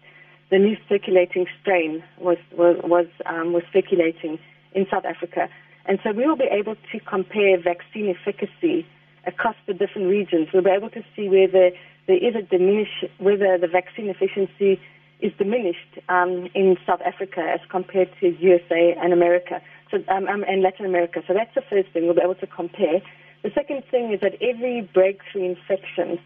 the 0.51 0.59
new 0.59 0.77
circulating 0.89 1.47
strain 1.61 2.03
was 2.19 2.39
was 2.57 2.77
was, 2.83 3.07
um, 3.27 3.53
was 3.53 3.63
circulating 3.73 4.39
in 4.73 4.87
South 4.91 5.05
Africa, 5.05 5.49
and 5.87 5.99
so 6.03 6.13
we 6.13 6.27
will 6.27 6.37
be 6.37 6.49
able 6.51 6.75
to 6.93 7.01
compare 7.01 7.61
vaccine 7.61 8.09
efficacy 8.09 8.87
across 9.27 9.57
the 9.67 9.75
different 9.75 10.09
regions. 10.09 10.49
We'll 10.53 10.65
be 10.65 10.71
able 10.71 10.91
to 10.91 11.05
see 11.15 11.29
whether 11.29 11.71
there 12.07 12.17
is 12.17 12.35
a 12.35 12.43
diminish 12.43 13.05
whether 13.19 13.59
the 13.59 13.69
vaccine 13.69 14.09
efficiency 14.09 14.81
is 15.21 15.33
diminished 15.39 15.99
um, 16.09 16.49
in 16.55 16.77
South 16.87 17.01
Africa 17.05 17.41
as 17.41 17.61
compared 17.71 18.09
to 18.21 18.29
USA 18.41 18.97
and 19.01 19.13
America, 19.13 19.61
so 19.91 19.99
um, 20.09 20.29
um, 20.29 20.45
and 20.47 20.63
Latin 20.63 20.87
America. 20.87 21.23
So 21.27 21.35
that's 21.35 21.55
the 21.55 21.63
first 21.69 21.93
thing 21.93 22.05
we'll 22.05 22.15
be 22.15 22.23
able 22.23 22.35
to 22.37 22.47
compare. 22.47 23.01
The 23.43 23.51
second 23.55 23.83
thing 23.91 24.13
is 24.13 24.21
that 24.21 24.35
every 24.43 24.89
breakthrough 24.93 25.45
infection 25.57 26.19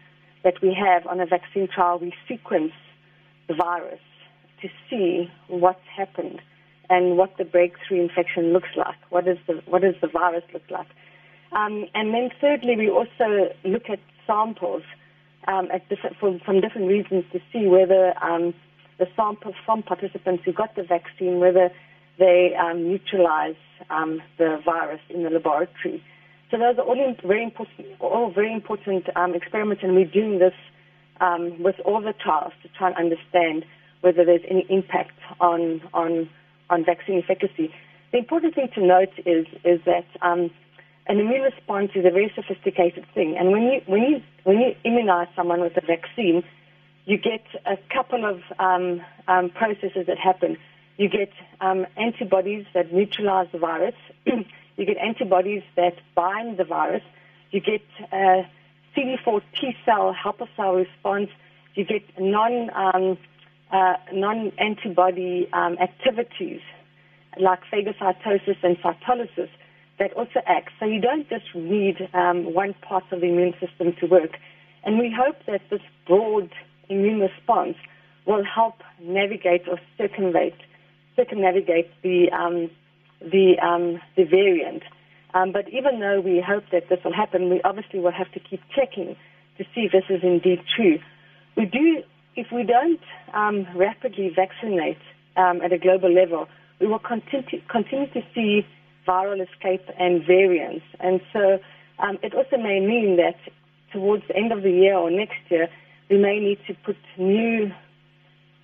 that 0.43 0.61
we 0.61 0.73
have 0.73 1.07
on 1.07 1.19
a 1.19 1.25
vaccine 1.25 1.67
trial, 1.67 1.99
we 1.99 2.13
sequence 2.27 2.73
the 3.47 3.55
virus 3.55 3.99
to 4.61 4.69
see 4.89 5.31
what's 5.47 5.87
happened 5.95 6.41
and 6.89 7.17
what 7.17 7.37
the 7.37 7.45
breakthrough 7.45 8.01
infection 8.01 8.53
looks 8.53 8.69
like. 8.75 8.97
What 9.09 9.27
is 9.27 9.37
the 9.47 9.61
what 9.65 9.81
does 9.81 9.95
the 10.01 10.07
virus 10.07 10.43
look 10.53 10.69
like? 10.69 10.87
Um, 11.51 11.85
and 11.93 12.13
then 12.13 12.29
thirdly, 12.41 12.75
we 12.75 12.89
also 12.89 13.53
look 13.63 13.89
at 13.89 13.99
samples 14.27 14.83
um, 15.47 15.69
at 15.71 15.87
different, 15.89 16.17
from, 16.17 16.39
from, 16.39 16.59
different 16.59 16.87
regions 16.87 17.23
to 17.31 17.39
see 17.53 17.67
whether 17.67 18.13
um, 18.23 18.53
the 18.97 19.07
samples 19.15 19.55
from 19.65 19.83
participants 19.83 20.43
who 20.43 20.51
got 20.51 20.75
the 20.75 20.83
vaccine 20.83 21.39
whether 21.39 21.71
they 22.17 22.55
um, 22.59 22.87
neutralize 22.87 23.55
um, 23.89 24.21
the 24.37 24.59
virus 24.63 25.01
in 25.09 25.23
the 25.23 25.29
laboratory. 25.29 26.03
So 26.51 26.57
those 26.57 26.77
are 26.77 26.83
all 26.83 27.15
very 27.23 27.43
important, 27.43 27.87
all 27.99 28.31
very 28.31 28.53
important 28.53 29.05
um, 29.15 29.35
experiments, 29.35 29.83
and 29.83 29.95
we're 29.95 30.05
doing 30.05 30.39
this 30.39 30.53
with 31.59 31.75
all 31.85 32.01
the 32.01 32.13
trials 32.13 32.53
to 32.61 32.69
try 32.69 32.89
and 32.89 32.97
understand 32.97 33.65
whether 34.01 34.23
there's 34.23 34.45
any 34.49 34.65
impact 34.69 35.17
on 35.39 35.81
on 35.93 36.29
on 36.69 36.85
vaccine 36.85 37.23
efficacy. 37.23 37.73
The 38.11 38.19
important 38.19 38.55
thing 38.55 38.69
to 38.75 38.85
note 38.85 39.13
is 39.25 39.45
is 39.63 39.79
that 39.85 40.05
um, 40.21 40.51
an 41.07 41.19
immune 41.19 41.41
response 41.41 41.91
is 41.95 42.05
a 42.05 42.11
very 42.11 42.31
sophisticated 42.35 43.05
thing, 43.13 43.35
and 43.37 43.51
when 43.51 43.63
you 43.63 43.81
when 43.87 44.01
you 44.03 44.21
when 44.43 44.59
you 44.59 44.75
immunize 44.83 45.27
someone 45.35 45.61
with 45.61 45.75
a 45.77 45.81
vaccine, 45.81 46.43
you 47.05 47.17
get 47.17 47.43
a 47.65 47.77
couple 47.93 48.25
of 48.25 48.41
um, 48.59 49.01
um, 49.27 49.49
processes 49.49 50.05
that 50.07 50.17
happen. 50.17 50.57
You 50.97 51.09
get 51.09 51.31
um, 51.61 51.85
antibodies 51.97 52.65
that 52.73 52.93
neutralize 52.93 53.47
the 53.51 53.57
virus. 53.57 53.95
you 54.25 54.85
get 54.85 54.97
antibodies 54.97 55.63
that 55.75 55.95
bind 56.15 56.57
the 56.57 56.63
virus. 56.63 57.03
You 57.51 57.61
get 57.61 57.81
a 58.11 58.47
CD4 58.95 59.41
T 59.59 59.75
cell 59.85 60.13
helper 60.13 60.47
cell 60.55 60.73
response. 60.73 61.29
You 61.75 61.83
get 61.83 62.03
non 62.19 62.69
um, 62.73 63.17
uh, 63.71 63.93
non-antibody 64.13 65.49
um, 65.51 65.77
activities 65.79 66.61
like 67.39 67.59
phagocytosis 67.71 68.57
and 68.63 68.77
cytolysis 68.77 69.49
that 69.99 70.13
also 70.13 70.39
act. 70.45 70.69
So 70.79 70.85
you 70.85 71.01
don't 71.01 71.27
just 71.29 71.53
need 71.53 72.09
um, 72.13 72.53
one 72.53 72.73
part 72.81 73.03
of 73.11 73.21
the 73.21 73.27
immune 73.27 73.53
system 73.59 73.93
to 73.99 74.05
work. 74.05 74.37
And 74.83 74.99
we 74.99 75.13
hope 75.15 75.37
that 75.47 75.61
this 75.69 75.81
broad 76.07 76.49
immune 76.89 77.19
response 77.19 77.75
will 78.25 78.43
help 78.43 78.75
navigate 79.01 79.67
or 79.67 79.79
circumvent, 79.97 80.55
circumnavigate 81.15 81.89
the, 82.01 82.31
um, 82.31 82.69
the, 83.21 83.55
um, 83.61 84.01
the 84.15 84.23
variant. 84.23 84.83
Um, 85.33 85.51
but 85.51 85.67
even 85.69 85.99
though 85.99 86.21
we 86.21 86.41
hope 86.45 86.63
that 86.71 86.89
this 86.89 86.99
will 87.03 87.13
happen, 87.13 87.49
we 87.49 87.61
obviously 87.63 87.99
will 87.99 88.11
have 88.11 88.31
to 88.33 88.39
keep 88.39 88.61
checking 88.75 89.15
to 89.57 89.63
see 89.73 89.81
if 89.81 89.91
this 89.91 90.05
is 90.09 90.23
indeed 90.23 90.61
true. 90.75 90.99
We 91.57 91.65
do 91.65 92.03
if 92.35 92.47
we 92.51 92.63
don't 92.63 92.99
um, 93.33 93.67
rapidly 93.75 94.31
vaccinate 94.35 94.97
um, 95.37 95.61
at 95.61 95.71
a 95.71 95.77
global 95.77 96.13
level, 96.13 96.47
we 96.79 96.87
will 96.87 96.99
continue, 96.99 97.61
continue 97.69 98.07
to 98.07 98.21
see 98.33 98.65
viral 99.07 99.41
escape 99.41 99.85
and 99.97 100.25
variants. 100.25 100.85
And 100.99 101.21
so 101.31 101.59
um, 101.99 102.17
it 102.23 102.33
also 102.33 102.57
may 102.57 102.79
mean 102.79 103.17
that 103.17 103.37
towards 103.93 104.23
the 104.27 104.35
end 104.35 104.51
of 104.51 104.63
the 104.63 104.71
year 104.71 104.95
or 104.95 105.09
next 105.09 105.39
year, 105.49 105.69
we 106.09 106.17
may 106.17 106.39
need 106.39 106.59
to 106.67 106.73
put 106.85 106.97
new 107.17 107.71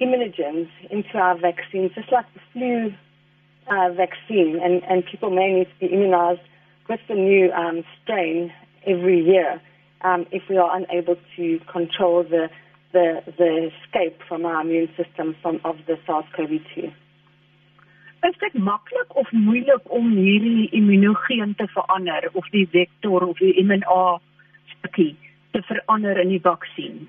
immunogens 0.02 0.70
into 0.90 1.18
our 1.18 1.38
vaccines, 1.38 1.92
just 1.96 2.12
like 2.12 2.26
the 2.34 2.42
flu 2.52 2.94
uh, 3.68 3.90
vaccine, 3.94 4.60
and, 4.62 4.84
and 4.84 5.06
people 5.06 5.30
may 5.30 5.54
need 5.54 5.68
to 5.68 5.88
be 5.88 5.94
immunized 5.94 6.42
with 6.90 7.00
the 7.08 7.16
new 7.16 7.52
um, 7.52 7.84
strain 8.02 8.52
every 8.86 9.24
year 9.24 9.62
um, 10.02 10.26
if 10.32 10.44
we 10.50 10.58
are 10.58 10.76
unable 10.76 11.16
to 11.36 11.60
control 11.72 12.24
the 12.24 12.50
the 12.92 13.24
the 13.38 13.72
escape 13.72 14.20
from 14.28 14.46
our 14.46 14.62
immune 14.62 14.90
system 14.98 15.36
from 15.42 15.62
of 15.64 15.78
the 15.88 15.98
SARS-CoV-2. 16.06 16.92
Is 18.28 18.38
dit 18.38 18.54
maklik 18.54 19.16
of 19.16 19.32
moeilik 19.32 19.88
om 19.90 20.12
hierdie 20.12 20.70
immunogeen 20.78 21.56
te 21.56 21.68
verander 21.68 22.30
of 22.34 22.50
die 22.54 22.68
vektor 22.72 23.24
of 23.28 23.38
die 23.38 23.64
mRNA 23.64 24.20
stukkie 24.76 25.16
te 25.52 25.62
verander 25.70 26.20
in 26.22 26.30
die 26.36 26.42
vaksin? 26.44 27.08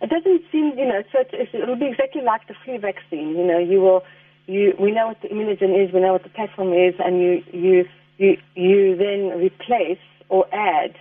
It 0.00 0.10
doesn't 0.10 0.42
seem, 0.52 0.78
you 0.78 0.86
know, 0.86 1.02
so 1.12 1.24
it, 1.32 1.48
will 1.66 1.76
be 1.76 1.86
exactly 1.86 2.22
like 2.22 2.46
the 2.48 2.54
flu 2.64 2.78
vaccine. 2.78 3.30
You 3.30 3.46
know, 3.46 3.58
you 3.58 3.80
will, 3.80 4.02
you, 4.46 4.74
we 4.78 4.92
know 4.92 5.08
what 5.08 5.22
the 5.22 5.28
immunogen 5.28 5.72
is, 5.82 5.92
we 5.92 6.00
know 6.00 6.12
what 6.12 6.22
the 6.22 6.28
platform 6.28 6.72
is, 6.72 6.94
and 6.98 7.20
you, 7.20 7.42
you, 7.52 7.84
you, 8.18 8.36
you 8.54 8.96
then 8.96 9.38
replace 9.38 9.98
or 10.28 10.46
add 10.52 10.96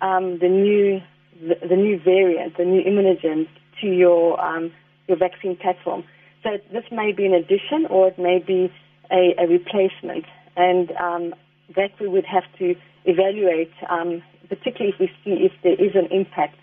um, 0.00 0.38
the 0.38 0.48
new 0.48 1.00
the, 1.40 1.54
the 1.68 1.76
new 1.76 2.00
variant, 2.00 2.56
the 2.56 2.64
new 2.64 2.82
immunogen 2.82 3.46
to 3.80 3.86
your 3.86 4.40
um, 4.40 4.72
your 5.06 5.16
vaccine 5.16 5.56
platform. 5.56 6.04
So 6.42 6.50
this 6.72 6.84
may 6.90 7.12
be 7.12 7.26
an 7.26 7.34
addition 7.34 7.86
or 7.88 8.08
it 8.08 8.18
may 8.18 8.38
be 8.38 8.72
a, 9.10 9.34
a 9.38 9.46
replacement. 9.46 10.24
And 10.56 10.90
um, 10.92 11.34
that 11.76 11.90
we 12.00 12.08
would 12.08 12.24
have 12.24 12.44
to 12.58 12.74
evaluate, 13.04 13.72
um, 13.88 14.22
particularly 14.48 14.94
if 14.94 15.00
we 15.00 15.06
see 15.24 15.44
if 15.44 15.52
there 15.62 15.74
is 15.74 15.94
an 15.94 16.06
impact 16.10 16.56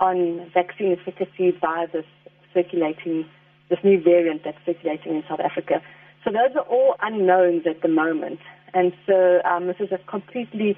on 0.00 0.50
vaccine 0.52 0.96
efficacy 0.98 1.50
by 1.52 1.86
this 1.92 2.06
circulating, 2.52 3.26
this 3.68 3.78
new 3.82 4.00
variant 4.02 4.42
that's 4.44 4.58
circulating 4.64 5.14
in 5.16 5.24
South 5.28 5.40
Africa. 5.40 5.82
So 6.24 6.30
those 6.30 6.56
are 6.56 6.62
all 6.62 6.96
unknowns 7.02 7.66
at 7.66 7.82
the 7.82 7.88
moment. 7.88 8.40
And 8.72 8.92
so 9.06 9.40
um, 9.44 9.66
this 9.66 9.76
is 9.80 9.92
a 9.92 9.98
completely 10.10 10.76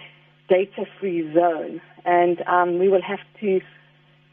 data-free 0.49 1.33
zone. 1.35 1.81
And 2.05 2.43
um, 2.47 2.79
we 2.79 2.89
will 2.89 3.03
have 3.03 3.21
to 3.41 3.61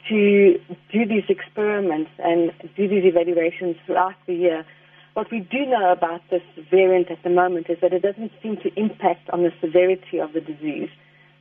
to 0.10 0.60
do 0.91 1.06
these 1.06 1.24
experiments 1.30 2.12
and 2.19 2.52
do 2.76 2.89
these 2.89 3.06
evaluations 3.06 3.78
throughout 3.86 4.15
the 4.28 4.34
year. 4.34 4.65
What 5.13 5.32
we 5.32 5.39
do 5.39 5.65
know 5.65 5.91
about 5.91 6.22
this 6.30 6.41
variant 6.69 7.10
at 7.10 7.24
the 7.24 7.30
moment 7.30 7.67
is 7.69 7.78
that 7.82 7.93
it 7.93 8.02
doesn't 8.02 8.32
seem 8.41 8.58
to 8.58 8.74
impact 8.76 9.30
on 9.30 9.43
the 9.43 9.54
severity 9.62 10.19
of 10.19 10.34
the 10.34 10.41
disease. 10.41 10.89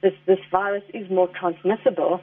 This, 0.03 0.13
this 0.27 0.39
virus 0.51 0.85
is 0.95 1.11
more 1.11 1.29
transmissible, 1.29 2.21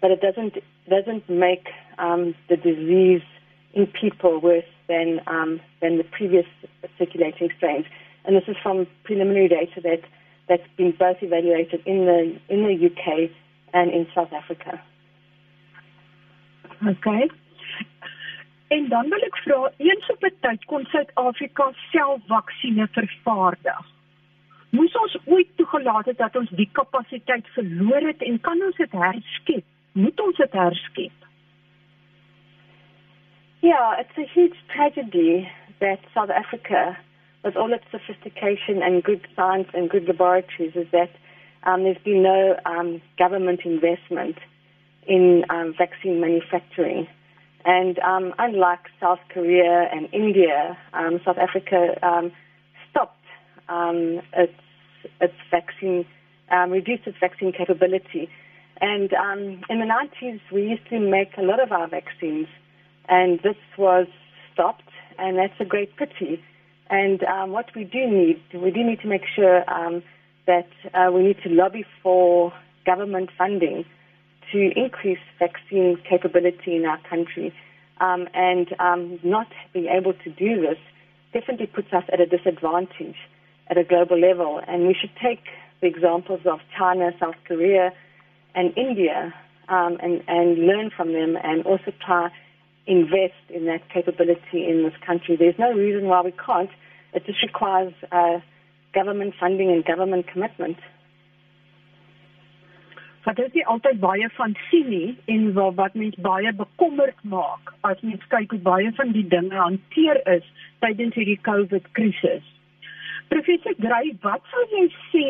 but 0.00 0.10
it 0.10 0.20
doesn't 0.20 0.54
doesn't 0.88 1.28
make 1.28 1.68
um, 1.98 2.34
the 2.48 2.56
disease 2.56 3.22
in 3.74 3.86
people 3.86 4.40
worse 4.40 4.64
than 4.88 5.20
um, 5.26 5.60
than 5.80 5.98
the 5.98 6.04
previous 6.04 6.46
circulating 6.98 7.50
strains. 7.56 7.86
And 8.24 8.36
this 8.36 8.44
is 8.48 8.56
from 8.62 8.86
preliminary 9.04 9.48
data 9.48 9.80
that 9.82 10.02
that's 10.48 10.68
been 10.76 10.92
both 10.98 11.18
evaluated 11.22 11.82
in 11.86 12.06
the 12.06 12.38
in 12.48 12.64
the 12.64 12.86
UK 12.86 13.30
and 13.72 13.90
in 13.90 14.06
South 14.14 14.32
Africa. 14.32 14.80
Okay. 16.86 17.30
En 18.68 18.88
dan 18.88 19.08
wil 19.08 19.22
ek 19.24 19.36
vra, 19.36 19.70
eens 19.76 20.10
op 20.10 20.24
'n 20.24 20.34
tyd 20.40 20.64
kon 20.64 20.84
Suid-Afrika 20.84 21.72
self 21.90 22.20
vaksines 22.26 22.90
vervaardig. 22.92 23.86
Moes 24.70 24.96
ons 24.96 25.16
ooit 25.24 25.48
toegelaat 25.56 26.04
het 26.04 26.18
dat 26.18 26.36
ons 26.36 26.50
die 26.50 26.68
kapasiteit 26.72 27.46
verloor 27.56 28.00
het 28.00 28.22
en 28.22 28.40
kan 28.40 28.62
ons 28.62 28.76
dit 28.76 28.92
herskep? 28.92 29.64
Moet 29.98 30.20
ons 30.20 30.36
dit 30.36 30.52
herskep? 30.52 31.24
Yeah, 33.60 33.98
it's 33.98 34.16
a 34.16 34.26
huge 34.32 34.54
tragedy 34.72 35.50
that 35.80 35.98
South 36.14 36.30
Africa, 36.30 36.96
with 37.42 37.56
all 37.56 37.72
its 37.72 37.84
sophistication 37.90 38.80
and 38.80 39.02
good 39.02 39.26
science 39.34 39.66
and 39.74 39.90
good 39.90 40.06
laboratories, 40.06 40.76
is 40.76 40.86
that 40.92 41.10
um, 41.64 41.82
there's 41.82 42.04
been 42.04 42.22
no 42.22 42.54
um, 42.64 43.02
government 43.18 43.62
investment 43.64 44.36
in 45.08 45.44
um, 45.50 45.74
vaccine 45.76 46.20
manufacturing. 46.20 47.08
And 47.64 47.98
um, 47.98 48.34
unlike 48.38 48.86
South 49.00 49.18
Korea 49.34 49.88
and 49.92 50.08
India, 50.12 50.78
um, 50.92 51.20
South 51.24 51.38
Africa 51.38 51.98
um, 52.06 52.30
stopped 52.88 53.16
its, 54.36 54.54
its 55.20 55.34
vaccine, 55.50 56.06
reduced 56.68 57.08
its 57.08 57.18
vaccine 57.18 57.52
capability. 57.52 58.30
And 58.80 59.12
um, 59.14 59.62
in 59.68 59.80
the 59.80 59.86
90s, 59.86 60.40
we 60.52 60.62
used 60.62 60.88
to 60.90 61.00
make 61.00 61.36
a 61.36 61.42
lot 61.42 61.60
of 61.60 61.72
our 61.72 61.88
vaccines, 61.88 62.46
and 63.08 63.40
this 63.40 63.56
was 63.76 64.06
stopped, 64.52 64.88
and 65.18 65.36
that's 65.36 65.58
a 65.60 65.64
great 65.64 65.96
pity. 65.96 66.42
And 66.90 67.22
um, 67.24 67.50
what 67.50 67.66
we 67.74 67.84
do 67.84 68.06
need, 68.06 68.40
we 68.54 68.70
do 68.70 68.84
need 68.84 69.00
to 69.00 69.08
make 69.08 69.24
sure 69.34 69.68
um, 69.70 70.02
that 70.46 70.68
uh, 70.94 71.10
we 71.12 71.22
need 71.22 71.36
to 71.42 71.50
lobby 71.50 71.84
for 72.02 72.52
government 72.86 73.30
funding 73.36 73.84
to 74.52 74.70
increase 74.74 75.18
vaccine 75.38 75.98
capability 76.08 76.76
in 76.76 76.84
our 76.86 76.98
country. 77.08 77.52
Um, 78.00 78.28
and 78.32 78.68
um, 78.78 79.18
not 79.24 79.48
being 79.74 79.86
able 79.86 80.14
to 80.14 80.30
do 80.30 80.60
this 80.60 80.78
definitely 81.32 81.66
puts 81.66 81.92
us 81.92 82.04
at 82.12 82.20
a 82.20 82.26
disadvantage 82.26 83.16
at 83.68 83.76
a 83.76 83.84
global 83.84 84.18
level. 84.18 84.60
And 84.66 84.86
we 84.86 84.96
should 84.98 85.14
take 85.22 85.42
the 85.80 85.88
examples 85.88 86.40
of 86.46 86.60
China, 86.76 87.10
South 87.20 87.34
Korea, 87.46 87.92
and 88.58 88.76
India 88.76 89.32
um, 89.68 89.96
and, 90.02 90.22
and 90.26 90.58
learn 90.66 90.90
from 90.96 91.12
them 91.12 91.36
and 91.42 91.64
also 91.64 91.92
try 92.04 92.30
invest 92.86 93.44
in 93.48 93.66
that 93.66 93.82
capability 93.94 94.66
in 94.70 94.82
this 94.82 94.96
country. 95.06 95.36
There's 95.36 95.58
no 95.58 95.72
reason 95.72 96.08
why 96.08 96.22
we 96.22 96.32
can't. 96.32 96.70
It 97.12 97.26
just 97.26 97.42
requires 97.42 97.92
uh, 98.10 98.40
government 98.94 99.34
funding 99.38 99.70
and 99.70 99.84
government 99.84 100.26
commitment. 100.32 100.78
wat 103.28 103.40
is 103.44 103.52
nie 103.52 103.64
altyd 103.68 103.98
baie 104.00 104.28
van 104.38 104.54
sien 104.70 104.86
nie 104.88 105.08
en 105.32 105.50
wat 105.56 105.74
wat 105.76 105.96
mens 106.00 106.14
baie 106.24 106.52
bekommerd 106.60 107.18
maak 107.32 107.72
as 107.88 108.00
mens 108.00 108.22
kyk 108.32 108.54
hoe 108.54 108.60
baie 108.68 108.92
van 109.00 109.10
die 109.12 109.24
dinge 109.34 109.58
hanteer 109.58 110.20
is 110.34 110.46
tydens 110.84 111.18
hierdie 111.18 111.40
COVID 111.48 111.90
krisis. 111.98 112.46
Professor 113.28 113.76
Gray, 113.84 114.14
wat 114.24 114.48
sou 114.52 114.64
jy 114.72 114.86
sê 115.10 115.26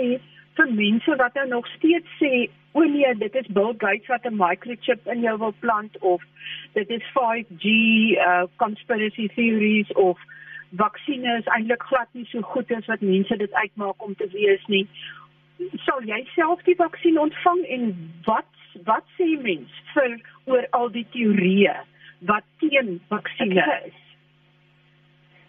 vir 0.59 0.73
mense 0.79 1.17
wat 1.21 1.37
nou 1.39 1.47
nog 1.49 1.69
steeds 1.77 2.17
sê 2.23 2.49
o 2.77 2.85
nee, 2.85 3.15
dit 3.19 3.35
is 3.41 3.53
Bill 3.57 3.75
Gates 3.83 4.11
wat 4.13 4.27
'n 4.27 4.37
microchip 4.37 5.07
in 5.07 5.23
jou 5.27 5.37
wil 5.39 5.55
plant 5.61 5.99
of 5.99 6.23
dit 6.75 6.91
is 6.91 7.05
5G 7.15 7.67
uh 8.27 8.45
conspiracy 8.57 9.29
theories 9.35 9.93
of 9.93 10.19
vaksines 10.77 11.47
eintlik 11.57 11.83
glad 11.83 12.09
nie 12.13 12.27
so 12.31 12.41
goed 12.41 12.73
as 12.73 12.87
wat 12.87 13.01
mense 13.01 13.37
dit 13.37 13.53
uitmaak 13.53 14.05
om 14.05 14.15
te 14.15 14.29
wees 14.33 14.67
nie 14.67 14.87
sal 15.87 16.03
jy 16.07 16.21
self 16.35 16.63
die 16.69 16.77
vaksin 16.79 17.19
ontvang 17.19 17.65
en 17.77 17.87
wat 18.27 18.53
wat 18.91 19.07
sê 19.19 19.29
mens 19.43 19.81
vir 19.95 20.19
oor 20.47 20.67
al 20.71 20.93
die 20.95 21.07
teorieë 21.15 21.77
wat 22.31 22.45
teen 22.59 23.01
vaksines 23.09 23.73
is? 23.87 23.97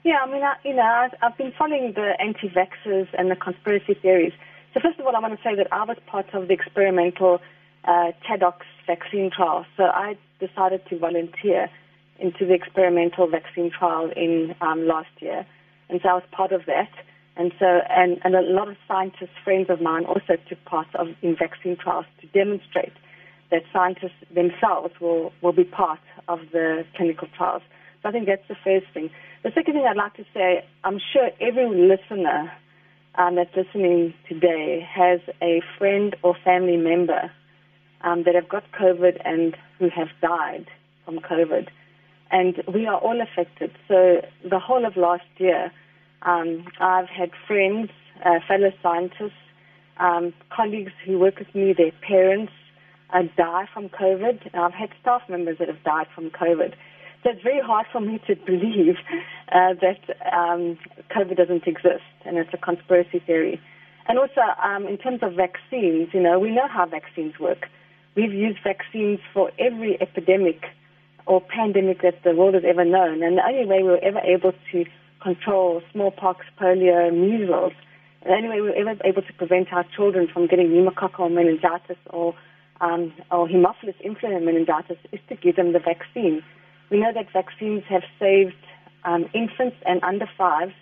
Yeah, 0.04 0.24
I 0.26 0.32
mean, 0.32 0.44
I, 0.44 0.56
you 0.64 0.76
know, 0.76 0.82
I've, 0.82 1.14
I've 1.22 1.38
been 1.38 1.52
following 1.58 1.94
the 1.94 2.14
anti-vaxxers 2.20 3.08
and 3.18 3.30
the 3.30 3.36
conspiracy 3.36 3.96
theories. 3.96 4.34
So 4.74 4.80
first 4.80 5.00
of 5.00 5.06
all, 5.06 5.16
I 5.16 5.20
want 5.20 5.36
to 5.36 5.44
say 5.44 5.56
that 5.56 5.68
I 5.72 5.84
was 5.84 5.98
part 6.06 6.34
of 6.34 6.48
the 6.48 6.54
experimental 6.54 7.40
uh, 7.86 8.12
ChAdOx 8.28 8.62
vaccine 8.86 9.32
trial. 9.36 9.66
So 9.78 9.84
I 9.84 10.18
decided 10.40 10.82
to 10.90 10.98
volunteer 10.98 11.70
into 12.20 12.46
the 12.46 12.54
experimental 12.54 13.28
vaccine 13.28 13.72
trial 13.72 14.12
in 14.16 14.54
um, 14.62 14.86
last 14.86 15.10
year, 15.20 15.46
and 15.90 16.00
so 16.04 16.10
I 16.10 16.14
was 16.14 16.24
part 16.32 16.52
of 16.52 16.66
that. 16.66 16.92
And 17.38 17.54
so, 17.58 17.66
and, 17.90 18.20
and 18.26 18.36
a 18.36 18.42
lot 18.42 18.68
of 18.68 18.76
scientists, 18.86 19.32
friends 19.46 19.68
of 19.70 19.80
mine, 19.80 20.04
also 20.06 20.36
took 20.50 20.64
part 20.66 20.88
of 20.96 21.08
in 21.22 21.38
vaccine 21.38 21.78
trials 21.78 22.06
to 22.20 22.28
demonstrate 22.28 22.92
that 23.50 23.64
scientists 23.72 24.20
themselves 24.34 24.94
will, 25.00 25.32
will 25.42 25.54
be 25.54 25.64
part 25.64 26.02
of 26.28 26.40
the 26.52 26.84
clinical 26.98 27.30
trials. 27.38 27.62
So 28.04 28.10
I 28.10 28.12
think 28.12 28.28
that's 28.28 28.48
the 28.50 28.58
first 28.62 28.88
thing. 28.94 29.10
The 29.44 29.52
second 29.56 29.74
thing 29.76 29.86
I'd 29.90 29.96
like 29.96 30.16
to 30.16 30.26
say, 30.34 30.66
I'm 30.84 31.00
sure 31.14 31.30
every 31.40 31.70
listener 31.70 32.52
um, 33.20 33.36
that's 33.36 33.54
listening 33.56 34.14
today 34.28 34.88
has 34.90 35.20
a 35.42 35.62
friend 35.78 36.16
or 36.24 36.36
family 36.44 36.78
member 36.78 37.30
um, 38.02 38.24
that 38.24 38.34
have 38.34 38.48
got 38.48 38.64
COVID 38.72 39.22
and 39.26 39.56
who 39.78 39.90
have 39.90 40.08
died 40.22 40.68
from 41.04 41.20
COVID. 41.20 41.68
And 42.32 42.64
we 42.74 42.88
are 42.88 42.98
all 42.98 43.22
affected. 43.22 43.72
So 43.88 44.22
the 44.50 44.60
whole 44.60 44.86
of 44.86 44.96
last 44.96 45.26
year, 45.38 45.72
um, 46.22 46.66
I've 46.80 47.10
had 47.10 47.32
friends, 47.46 47.90
uh, 48.26 48.40
fellow 48.48 48.72
scientists, 48.82 49.34
um, 49.98 50.34
colleagues 50.50 50.94
who 51.06 51.20
work 51.20 51.40
with 51.40 51.54
me, 51.54 51.74
their 51.74 51.92
parents 51.92 52.54
uh, 53.12 53.24
die 53.36 53.68
from 53.74 53.90
COVID. 53.90 54.56
I've 54.56 54.74
had 54.74 54.92
staff 55.02 55.24
members 55.28 55.58
that 55.60 55.68
have 55.68 55.84
died 55.84 56.08
from 56.16 56.30
COVID. 56.30 56.74
So 57.24 57.32
it's 57.32 57.44
very 57.44 57.62
hard 57.62 57.86
for 57.92 58.00
me 58.00 58.20
to 58.28 58.36
believe 58.36 58.96
uh, 59.52 59.74
that 59.82 60.00
um, 60.32 60.78
COVID 61.16 61.36
doesn't 61.36 61.68
exist 61.68 62.08
and 62.26 62.38
it's 62.38 62.54
a 62.54 62.58
conspiracy 62.58 63.20
theory. 63.20 63.60
And 64.08 64.18
also, 64.18 64.42
um, 64.64 64.88
in 64.88 64.98
terms 64.98 65.20
of 65.22 65.34
vaccines, 65.34 66.10
you 66.14 66.22
know, 66.22 66.40
we 66.40 66.50
know 66.50 66.68
how 66.68 66.86
vaccines 66.86 67.38
work. 67.40 67.68
We've 68.16 68.34
used 68.34 68.60
vaccines 68.64 69.20
for 69.34 69.52
every 69.60 70.02
epidemic 70.02 70.64
or 71.26 71.42
pandemic 71.42 72.02
that 72.02 72.24
the 72.24 72.34
world 72.34 72.56
has 72.56 72.64
ever 72.66 72.84
known. 72.84 73.22
And 73.22 73.38
the 73.38 73.44
only 73.46 73.66
way 73.66 73.84
we 73.84 73.90
were 73.90 74.04
ever 74.04 74.20
able 74.20 74.54
to 74.72 74.86
control 75.22 75.82
smallpox, 75.92 76.46
polio, 76.60 77.14
measles. 77.14 77.74
And 78.24 78.50
way 78.50 78.62
we 78.62 78.70
were 78.70 78.76
ever 78.76 78.96
able 79.06 79.22
to 79.22 79.34
prevent 79.34 79.72
our 79.72 79.86
children 79.96 80.28
from 80.34 80.48
getting 80.48 80.70
pneumococcal 80.70 81.32
meningitis 81.32 81.98
or 82.10 82.34
um, 82.82 83.14
or 83.30 83.46
Haemophilus 83.48 84.00
influenza 84.02 84.40
meningitis 84.40 84.98
is 85.12 85.20
to 85.28 85.36
give 85.36 85.58
them 85.58 85.74
the 85.74 85.80
vaccine. 85.80 86.42
We 86.90 87.00
know 87.00 87.12
that 87.14 87.32
vaccines 87.32 87.84
have 87.90 88.04
saved 88.20 88.56
um, 89.04 89.30
infants 89.34 89.78
and 89.86 90.04
under 90.04 90.28
fives, 90.38 90.74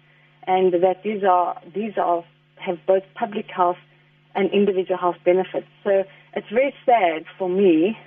and 0.45 0.73
that 0.73 1.03
these 1.03 1.23
are 1.23 1.61
these 1.73 1.97
are 1.97 2.23
have 2.55 2.77
both 2.85 3.03
public 3.15 3.47
health 3.47 3.77
and 4.35 4.51
individual 4.51 4.97
health 4.97 5.17
benefits. 5.25 5.67
So 5.83 6.03
it's 6.33 6.49
very 6.49 6.73
sad 6.85 7.25
for 7.37 7.49
me 7.49 7.97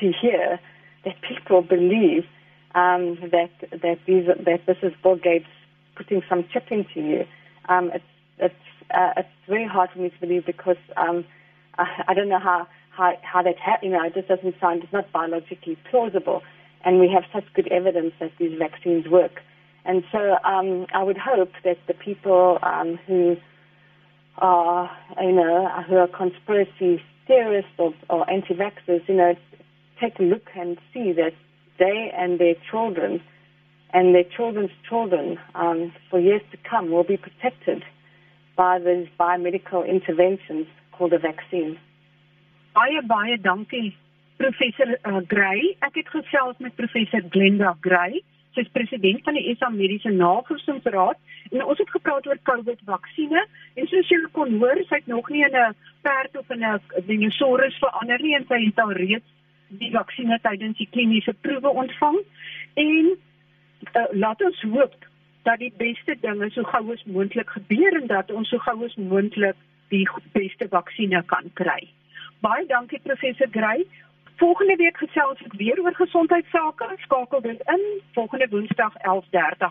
to 0.00 0.12
hear 0.12 0.60
that 1.04 1.16
people 1.22 1.62
believe 1.62 2.24
um, 2.74 3.18
that 3.32 3.50
that 3.70 3.98
these 4.06 4.26
that 4.26 4.66
this 4.66 4.76
is 4.82 4.92
Bill 5.02 5.16
Gates 5.16 5.46
putting 5.96 6.22
some 6.28 6.44
chip 6.52 6.66
into 6.70 7.00
you. 7.00 7.26
Um, 7.68 7.90
it's 7.94 8.04
it's 8.38 8.54
uh, 8.94 9.12
it's 9.16 9.28
very 9.48 9.66
hard 9.66 9.90
for 9.90 9.98
me 9.98 10.10
to 10.10 10.20
believe 10.20 10.46
because 10.46 10.76
um, 10.96 11.24
I, 11.78 12.04
I 12.08 12.14
don't 12.14 12.28
know 12.28 12.38
how 12.38 12.66
how 12.90 13.14
how 13.22 13.42
that 13.42 13.58
happened. 13.58 13.92
you 13.92 13.98
know 13.98 14.04
it 14.04 14.14
just 14.14 14.28
doesn't 14.28 14.54
sound 14.60 14.84
it's 14.84 14.92
not 14.92 15.10
biologically 15.12 15.76
plausible, 15.90 16.42
and 16.84 17.00
we 17.00 17.08
have 17.12 17.24
such 17.32 17.44
good 17.54 17.68
evidence 17.68 18.12
that 18.20 18.32
these 18.38 18.56
vaccines 18.58 19.06
work. 19.08 19.40
And 19.84 20.04
so 20.12 20.36
um, 20.44 20.86
I 20.92 21.02
would 21.02 21.18
hope 21.18 21.52
that 21.64 21.78
the 21.86 21.94
people 21.94 22.58
um, 22.62 22.98
who 23.06 23.36
are, 24.36 24.90
you 25.20 25.32
know, 25.32 25.68
who 25.88 25.96
are 25.96 26.08
conspiracy 26.08 27.02
theorists 27.26 27.72
or, 27.78 27.94
or 28.08 28.28
anti-vaxxers, 28.30 29.08
you 29.08 29.14
know, 29.14 29.34
take 30.00 30.18
a 30.18 30.22
look 30.22 30.46
and 30.54 30.78
see 30.92 31.12
that 31.12 31.32
they 31.78 32.12
and 32.16 32.38
their 32.38 32.54
children 32.70 33.20
and 33.92 34.14
their 34.14 34.24
children's 34.24 34.70
children 34.88 35.38
um, 35.54 35.92
for 36.10 36.20
years 36.20 36.42
to 36.50 36.58
come 36.68 36.90
will 36.90 37.04
be 37.04 37.16
protected 37.16 37.82
by 38.56 38.78
these 38.78 39.08
biomedical 39.18 39.88
interventions 39.88 40.66
called 40.92 41.12
a 41.12 41.18
vaccine. 41.18 41.78
Baie 42.74 43.00
baie 43.06 43.36
dankie 43.36 43.94
professor 44.38 44.90
uh, 45.02 45.20
Gray. 45.30 45.74
Ek 45.86 45.98
het 46.00 46.10
gesels 46.14 46.58
met 46.64 46.76
professor 46.78 47.24
Glenda 47.34 47.74
Gray. 47.84 48.22
Sy 48.54 48.64
is 48.64 48.72
president 48.74 49.22
van 49.26 49.36
die 49.38 49.54
SA 49.58 49.68
Mediese 49.70 50.10
Navorsingsraad 50.14 51.18
en 51.52 51.64
ons 51.64 51.78
het 51.78 51.90
gepraat 51.94 52.26
oor 52.26 52.40
COVID-vaksines 52.48 53.50
en 53.78 53.90
soos 53.90 54.10
julle 54.10 54.30
kon 54.36 54.56
hoor, 54.62 54.80
sy 54.88 55.00
het 55.00 55.10
nog 55.10 55.28
nie 55.30 55.44
in 55.46 55.54
'n 55.54 55.74
perd 56.02 56.38
of 56.38 56.50
in 56.50 56.64
'n 56.64 56.80
dinosaurus 57.06 57.78
verander 57.78 58.22
nie 58.22 58.34
en 58.34 58.46
sy 58.48 58.64
het 58.64 58.78
al 58.78 58.92
reeds 58.92 59.28
die 59.68 59.90
vaksines 59.92 60.42
tydens 60.42 60.78
die 60.78 60.88
kliniese 60.90 61.34
proewe 61.44 61.68
ontvang 61.68 62.18
en 62.74 63.06
uh, 63.94 64.08
laat 64.12 64.42
ons 64.42 64.62
hoop 64.62 64.96
dat 65.42 65.58
die 65.58 65.72
beste 65.76 66.16
dinge 66.20 66.50
so 66.50 66.62
gou 66.62 66.92
as 66.92 67.04
moontlik 67.04 67.50
gebeur 67.50 68.00
en 68.00 68.06
dat 68.06 68.30
ons 68.30 68.48
so 68.48 68.58
gou 68.58 68.84
as 68.84 68.96
moontlik 68.96 69.56
die 69.88 70.06
beste 70.32 70.68
vaksines 70.68 71.24
kan 71.26 71.50
kry. 71.54 71.88
Baie 72.44 72.66
dankie 72.66 73.00
professor 73.02 73.48
Gray. 73.50 73.86
Volgende 74.38 74.76
week 74.76 74.96
gesels 74.96 75.40
ek 75.42 75.54
weer 75.58 75.80
oor 75.82 75.94
gesondheidsake. 75.98 76.86
Skakel 77.02 77.40
dit 77.40 77.62
in 77.74 77.82
volgende 78.12 78.46
Woensdag 78.50 78.94
11:30. 79.02 79.70